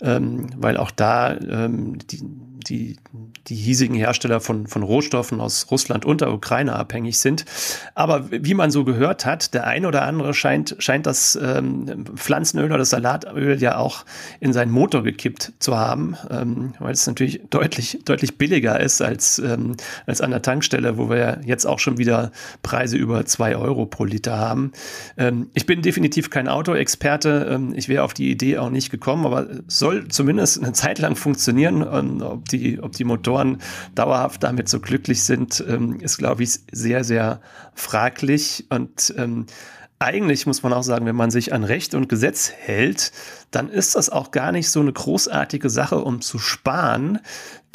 weil 0.02 0.76
auch 0.76 0.92
da 0.92 1.36
die 1.36 2.22
die, 2.70 2.98
die 3.48 3.56
hiesigen 3.56 3.96
Hersteller 3.96 4.40
von, 4.40 4.68
von 4.68 4.84
Rohstoffen 4.84 5.40
aus 5.42 5.68
Russland 5.72 6.06
und 6.06 6.22
der 6.22 6.32
Ukraine 6.32 6.76
abhängig 6.76 7.20
sind. 7.20 7.46
Aber 7.94 8.32
wie 8.32 8.54
man 8.54 8.72
so 8.72 8.84
gehört 8.84 9.26
hat, 9.26 9.54
der 9.54 9.68
ein 9.68 9.86
oder 9.86 10.04
andere 10.04 10.34
scheint, 10.34 10.76
scheint 10.80 11.06
das 11.06 11.38
ähm, 11.42 12.06
Pflanzenöl 12.16 12.66
oder 12.66 12.78
das 12.78 12.90
Salatöl 12.90 13.62
ja 13.62 13.78
auch 13.78 14.06
in 14.40 14.54
seinen 14.54 14.72
Motor 14.72 15.04
gekippt 15.04 15.54
zu 15.60 15.78
haben, 15.78 16.16
ähm, 16.30 16.74
weil 16.80 16.94
es 16.94 17.06
natürlich 17.08 17.42
deutlich, 17.50 18.00
deutlich 18.06 18.38
billiger 18.38 18.80
ist 18.80 19.02
als, 19.02 19.40
ähm, 19.40 19.76
als 20.06 20.22
an 20.22 20.32
der 20.32 20.42
Tankstelle, 20.42 20.98
wo 20.98 21.10
wir 21.10 21.18
ja 21.18 21.38
jetzt 21.46 21.66
auch 21.66 21.80
schon 21.80 21.98
wieder 21.98 22.32
Preise 22.64 22.98
über 22.98 23.26
zwei 23.26 23.56
Euro 23.56 23.86
pro 23.86 24.06
Liter 24.06 24.38
haben. 24.38 24.72
Ähm, 25.18 25.50
ich 25.54 25.66
bin 25.66 25.82
definitiv 25.82 26.30
kein 26.30 26.48
Autoexperte. 26.48 27.48
Ähm, 27.52 27.74
ich 27.76 27.90
wäre 27.90 28.04
auf 28.04 28.14
die 28.14 28.32
Idee 28.32 28.58
auch 28.58 28.70
nicht 28.70 28.90
gekommen, 28.90 29.26
aber 29.26 29.48
soll 29.68 30.08
zumindest 30.08 30.62
eine 30.62 30.74
Zeit 30.74 31.00
lang 31.00 31.16
funktionieren. 31.16 31.84
ob 32.22 32.48
die 32.50 32.55
die, 32.58 32.80
ob 32.82 32.94
die 32.94 33.04
Motoren 33.04 33.62
dauerhaft 33.94 34.44
damit 34.44 34.70
so 34.70 34.80
glücklich 34.80 35.24
sind, 35.24 35.64
ähm, 35.68 36.00
ist, 36.00 36.18
glaube 36.18 36.44
ich, 36.44 36.60
sehr, 36.72 37.04
sehr 37.04 37.42
fraglich. 37.74 38.66
Und 38.70 39.14
ähm, 39.18 39.46
eigentlich 40.00 40.46
muss 40.46 40.64
man 40.64 40.74
auch 40.74 40.84
sagen, 40.84 41.06
wenn 41.06 41.16
man 41.16 41.32
sich 41.32 41.54
an 41.54 41.64
Recht 41.64 41.96
und 41.96 42.10
Gesetz 42.10 42.52
hält, 42.52 43.12
dann 43.52 43.70
ist 43.70 43.96
das 43.96 44.10
auch 44.10 44.32
gar 44.32 44.52
nicht 44.52 44.70
so 44.70 44.82
eine 44.82 44.92
großartige 44.92 45.70
Sache, 45.70 46.00
um 46.00 46.22
zu 46.22 46.38
sparen. 46.38 47.20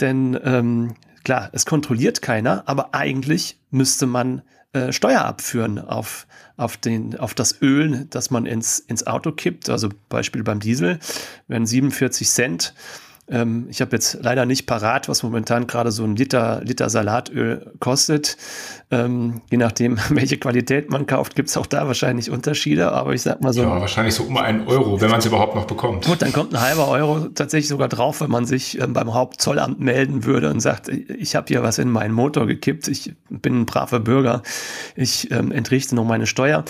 Denn 0.01 0.39
ähm, 0.45 0.95
klar, 1.25 1.51
es 1.53 1.67
kontrolliert 1.67 2.23
keiner, 2.23 2.65
aber 2.67 2.95
eigentlich 2.95 3.59
müsste 3.71 4.07
man 4.07 4.43
äh, 4.73 4.93
Steuer 4.93 5.23
abführen 5.25 5.79
auf, 5.79 6.27
auf, 6.57 6.77
den, 6.77 7.19
auf 7.19 7.35
das 7.35 7.61
Öl, 7.63 8.07
das 8.11 8.31
man 8.31 8.47
ins, 8.47 8.79
ins 8.79 9.07
Auto 9.07 9.33
kippt. 9.33 9.69
Also 9.69 9.89
Beispiel 10.09 10.43
beim 10.43 10.61
Diesel 10.61 10.99
werden 11.49 11.67
47 11.67 12.29
Cent 12.29 12.75
ähm, 13.31 13.67
ich 13.71 13.81
habe 13.81 13.93
jetzt 13.93 14.19
leider 14.23 14.45
nicht 14.45 14.67
parat, 14.67 15.09
was 15.09 15.23
momentan 15.23 15.67
gerade 15.67 15.93
so 15.93 16.05
ein 16.05 16.17
Liter, 16.17 16.61
Liter 16.65 16.91
Salatöl 16.91 17.73
kostet. 17.79 18.37
Ähm, 18.91 19.43
je 19.51 19.57
nachdem, 19.57 19.99
welche 20.11 20.37
Qualität 20.37 20.91
man 20.91 21.07
kauft, 21.07 21.37
gibt 21.37 21.49
es 21.49 21.57
auch 21.57 21.67
da 21.67 21.87
wahrscheinlich 21.87 22.31
Unterschiede. 22.31 22.91
Aber 22.93 23.15
ich 23.15 23.23
sag 23.23 23.41
mal 23.41 23.53
so. 23.53 23.63
Ja, 23.63 23.81
wahrscheinlich 23.81 24.15
so 24.15 24.25
um 24.25 24.37
einen 24.37 24.67
Euro, 24.67 25.01
wenn 25.01 25.11
man 25.11 25.21
es 25.21 25.27
überhaupt 25.27 25.55
noch 25.55 25.67
bekommt. 25.67 26.07
Gut, 26.07 26.23
dann 26.23 26.33
kommt 26.33 26.53
ein 26.55 26.61
halber 26.61 26.89
Euro 26.89 27.29
tatsächlich 27.29 27.69
sogar 27.69 27.89
drauf, 27.89 28.21
wenn 28.21 28.31
man 28.31 28.47
sich 28.47 28.81
ähm, 28.81 28.93
beim 28.93 29.15
Hauptzollamt 29.15 29.79
melden 29.79 30.25
würde 30.25 30.51
und 30.51 30.61
sagt, 30.61 30.89
ich 30.89 31.37
habe 31.37 31.47
hier 31.49 31.63
was 31.63 31.79
in 31.79 31.91
meinen 31.91 32.13
Motor 32.13 32.47
gekippt, 32.47 32.89
ich 32.89 33.15
bin 33.29 33.61
ein 33.61 33.67
braver 33.67 34.01
Bürger, 34.01 34.43
ich 34.97 35.31
ähm, 35.31 35.53
entrichte 35.53 35.95
noch 35.95 36.05
meine 36.05 36.27
Steuer. 36.27 36.65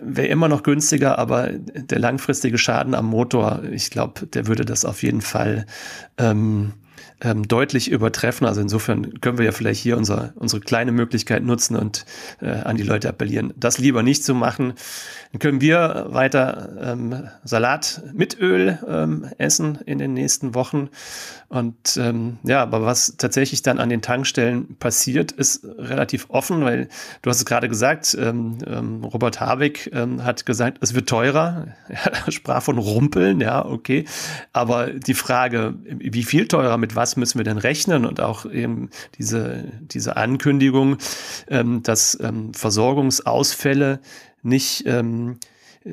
Wäre 0.00 0.28
immer 0.28 0.48
noch 0.48 0.62
günstiger, 0.62 1.18
aber 1.18 1.50
der 1.52 1.98
langfristige 1.98 2.58
Schaden 2.58 2.94
am 2.94 3.06
Motor, 3.06 3.62
ich 3.70 3.90
glaube, 3.90 4.26
der 4.26 4.46
würde 4.46 4.64
das 4.64 4.84
auf 4.84 5.02
jeden 5.02 5.20
Fall 5.20 5.66
ähm, 6.18 6.72
ähm, 7.20 7.46
deutlich 7.48 7.90
übertreffen. 7.90 8.46
Also 8.46 8.60
insofern 8.60 9.20
können 9.20 9.38
wir 9.38 9.44
ja 9.44 9.52
vielleicht 9.52 9.80
hier 9.80 9.96
unsere, 9.96 10.32
unsere 10.36 10.60
kleine 10.60 10.92
Möglichkeit 10.92 11.42
nutzen 11.42 11.76
und 11.76 12.04
äh, 12.40 12.50
an 12.50 12.76
die 12.76 12.82
Leute 12.82 13.08
appellieren, 13.08 13.52
das 13.56 13.78
lieber 13.78 14.02
nicht 14.02 14.24
zu 14.24 14.34
machen. 14.34 14.74
Dann 15.32 15.38
können 15.38 15.60
wir 15.60 16.06
weiter 16.10 16.68
ähm, 16.80 17.28
Salat 17.44 18.02
mit 18.12 18.38
Öl 18.38 18.78
ähm, 18.86 19.26
essen 19.38 19.78
in 19.86 19.98
den 19.98 20.12
nächsten 20.14 20.54
Wochen. 20.54 20.88
Und 21.48 21.96
ähm, 21.96 22.38
ja, 22.42 22.62
aber 22.62 22.82
was 22.82 23.16
tatsächlich 23.18 23.62
dann 23.62 23.78
an 23.78 23.88
den 23.88 24.02
Tankstellen 24.02 24.76
passiert, 24.78 25.32
ist 25.32 25.64
relativ 25.64 26.26
offen, 26.28 26.64
weil 26.64 26.88
du 27.22 27.30
hast 27.30 27.38
es 27.38 27.44
gerade 27.44 27.68
gesagt, 27.68 28.16
ähm, 28.20 28.58
ähm, 28.66 29.04
Robert 29.04 29.40
Habeck 29.40 29.90
hat 30.20 30.46
gesagt, 30.46 30.78
es 30.80 30.94
wird 30.94 31.08
teurer. 31.08 31.68
Er 32.26 32.32
sprach 32.32 32.62
von 32.62 32.78
Rumpeln, 32.78 33.40
ja, 33.40 33.64
okay. 33.64 34.04
Aber 34.52 34.90
die 34.90 35.14
Frage, 35.14 35.74
wie 35.84 36.24
viel 36.24 36.48
teurer, 36.48 36.78
mit 36.78 36.85
was 36.94 37.16
müssen 37.16 37.38
wir 37.38 37.44
denn 37.44 37.58
rechnen? 37.58 38.04
Und 38.04 38.20
auch 38.20 38.46
eben 38.46 38.90
diese, 39.18 39.64
diese 39.80 40.16
Ankündigung, 40.16 40.98
ähm, 41.48 41.82
dass 41.82 42.18
ähm, 42.20 42.54
Versorgungsausfälle 42.54 44.00
nicht 44.42 44.84
ähm, 44.86 45.38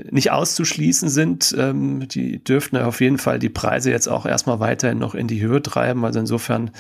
nicht 0.10 0.32
auszuschließen 0.32 1.10
sind. 1.10 1.56
Ähm, 1.58 2.08
die 2.08 2.44
dürften 2.44 2.78
auf 2.78 3.00
jeden 3.00 3.18
Fall 3.18 3.40
die 3.40 3.50
Preise 3.50 3.92
jetzt 3.92 4.08
auch 4.08 4.26
erstmal 4.26 4.60
weiterhin 4.60 4.98
noch 4.98 5.16
in 5.16 5.28
die 5.28 5.42
Höhe 5.42 5.62
treiben. 5.62 6.04
Also 6.04 6.20
insofern 6.20 6.72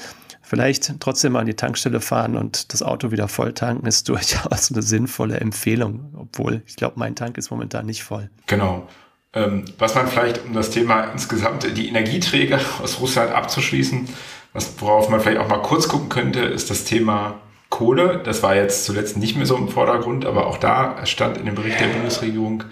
vielleicht 0.41 0.99
trotzdem 0.99 1.34
mal 1.34 1.39
an 1.39 1.45
die 1.45 1.56
Tankstelle 1.56 2.02
fahren 2.02 2.36
und 2.36 2.73
das 2.73 2.84
Auto 2.84 3.12
wieder 3.12 3.28
voll 3.28 3.54
tanken, 3.54 3.86
ist 3.86 4.10
durchaus 4.10 4.71
eine 4.71 4.82
sinnvolle 4.82 5.39
Empfehlung, 5.39 6.13
obwohl 6.17 6.63
ich 6.65 6.76
glaube, 6.76 6.95
mein 6.97 7.15
Tank 7.15 7.38
ist 7.38 7.52
momentan 7.52 7.86
nicht 7.86 8.04
voll. 8.04 8.30
Genau. 8.47 8.88
Ähm, 9.33 9.65
was 9.77 9.95
man 9.95 10.07
vielleicht, 10.07 10.45
um 10.45 10.53
das 10.53 10.69
Thema 10.69 11.05
insgesamt 11.05 11.65
die 11.75 11.87
Energieträger 11.87 12.59
aus 12.81 12.99
Russland 12.99 13.31
abzuschließen, 13.31 14.07
was, 14.53 14.75
worauf 14.79 15.09
man 15.09 15.19
vielleicht 15.19 15.39
auch 15.39 15.47
mal 15.47 15.61
kurz 15.61 15.87
gucken 15.87 16.09
könnte, 16.09 16.41
ist 16.41 16.69
das 16.69 16.83
Thema 16.83 17.39
Kohle. 17.69 18.21
Das 18.23 18.43
war 18.43 18.55
jetzt 18.55 18.85
zuletzt 18.85 19.17
nicht 19.17 19.35
mehr 19.35 19.47
so 19.47 19.57
im 19.57 19.67
Vordergrund, 19.67 20.25
aber 20.27 20.45
auch 20.45 20.57
da 20.57 21.03
stand 21.05 21.37
in 21.37 21.47
dem 21.47 21.55
Bericht 21.55 21.79
der 21.79 21.87
Bundesregierung, 21.87 22.63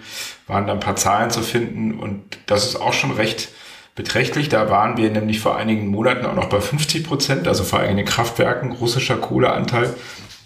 waren 0.46 0.68
da 0.68 0.74
ein 0.74 0.80
paar 0.80 0.94
Zahlen 0.94 1.30
zu 1.30 1.42
finden 1.42 1.98
und 1.98 2.22
das 2.46 2.64
ist 2.64 2.76
auch 2.76 2.92
schon 2.92 3.10
recht 3.10 3.48
beträchtlich. 3.96 4.48
Da 4.48 4.70
waren 4.70 4.96
wir 4.96 5.10
nämlich 5.10 5.40
vor 5.40 5.56
einigen 5.56 5.88
Monaten 5.88 6.24
auch 6.24 6.34
noch 6.34 6.48
bei 6.48 6.60
50 6.60 7.04
Prozent, 7.04 7.48
also 7.48 7.64
vor 7.64 7.80
allem 7.80 7.90
in 7.90 7.96
den 7.96 8.06
Kraftwerken 8.06 8.70
russischer 8.70 9.16
Kohleanteil. 9.16 9.92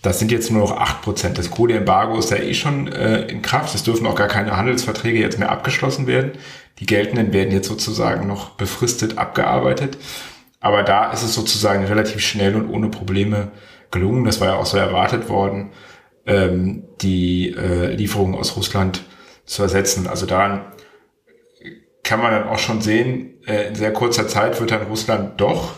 Das 0.06 0.20
sind 0.20 0.30
jetzt 0.30 0.52
nur 0.52 0.60
noch 0.60 0.76
8 0.76 1.02
Prozent. 1.02 1.36
Das 1.36 1.50
Kohleembargo 1.50 2.16
ist 2.16 2.30
ja 2.30 2.36
eh 2.36 2.54
schon 2.54 2.86
äh, 2.92 3.22
in 3.22 3.42
Kraft. 3.42 3.74
Es 3.74 3.82
dürfen 3.82 4.06
auch 4.06 4.14
gar 4.14 4.28
keine 4.28 4.56
Handelsverträge 4.56 5.18
jetzt 5.18 5.40
mehr 5.40 5.50
abgeschlossen 5.50 6.06
werden. 6.06 6.30
Die 6.78 6.86
geltenden 6.86 7.32
werden 7.32 7.50
jetzt 7.50 7.66
sozusagen 7.66 8.28
noch 8.28 8.50
befristet 8.50 9.18
abgearbeitet. 9.18 9.98
Aber 10.60 10.84
da 10.84 11.10
ist 11.10 11.24
es 11.24 11.34
sozusagen 11.34 11.84
relativ 11.86 12.20
schnell 12.20 12.54
und 12.54 12.70
ohne 12.70 12.88
Probleme 12.88 13.50
gelungen. 13.90 14.24
Das 14.24 14.40
war 14.40 14.46
ja 14.46 14.54
auch 14.54 14.66
so 14.66 14.76
erwartet 14.76 15.28
worden, 15.28 15.72
ähm, 16.24 16.84
die 17.00 17.56
äh, 17.58 17.92
Lieferungen 17.92 18.36
aus 18.36 18.56
Russland 18.56 19.02
zu 19.44 19.64
ersetzen. 19.64 20.06
Also 20.06 20.24
daran 20.24 20.66
kann 22.04 22.20
man 22.20 22.30
dann 22.30 22.48
auch 22.48 22.60
schon 22.60 22.80
sehen, 22.80 23.42
äh, 23.44 23.66
in 23.66 23.74
sehr 23.74 23.92
kurzer 23.92 24.28
Zeit 24.28 24.60
wird 24.60 24.70
dann 24.70 24.82
Russland 24.82 25.40
doch, 25.40 25.72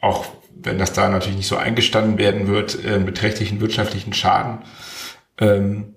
auch 0.00 0.26
wenn 0.54 0.78
das 0.78 0.92
da 0.92 1.08
natürlich 1.08 1.36
nicht 1.36 1.48
so 1.48 1.56
eingestanden 1.56 2.18
werden 2.18 2.46
wird, 2.48 2.84
äh, 2.84 2.98
beträchtlichen 2.98 3.60
wirtschaftlichen 3.60 4.12
Schaden 4.12 4.58
ähm, 5.38 5.94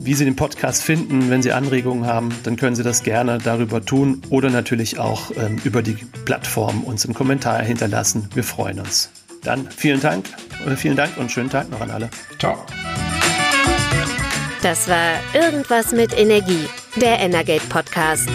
Wie 0.02 0.14
Sie 0.14 0.24
den 0.24 0.34
Podcast 0.34 0.82
finden. 0.82 1.28
Wenn 1.28 1.42
Sie 1.42 1.52
Anregungen 1.52 2.06
haben, 2.06 2.30
dann 2.42 2.56
können 2.56 2.74
Sie 2.74 2.82
das 2.82 3.02
gerne 3.02 3.36
darüber 3.38 3.84
tun 3.84 4.22
oder 4.30 4.48
natürlich 4.48 4.98
auch 4.98 5.30
ähm, 5.36 5.60
über 5.62 5.82
die 5.82 5.98
Plattform 6.24 6.84
uns 6.84 7.04
einen 7.04 7.12
Kommentar 7.14 7.60
hinterlassen. 7.62 8.30
Wir 8.34 8.44
freuen 8.44 8.80
uns. 8.80 9.10
Dann 9.42 9.68
vielen 9.70 10.00
Dank, 10.00 10.24
äh, 10.66 10.74
vielen 10.76 10.96
Dank 10.96 11.18
und 11.18 11.30
schönen 11.30 11.50
Tag 11.50 11.70
noch 11.70 11.82
an 11.82 11.90
alle. 11.90 12.08
Ciao. 12.38 12.64
Das 14.62 14.88
war 14.88 15.16
Irgendwas 15.34 15.92
mit 15.92 16.18
Energie, 16.18 16.64
der 16.96 17.20
Energate 17.20 17.66
Podcast. 17.68 18.30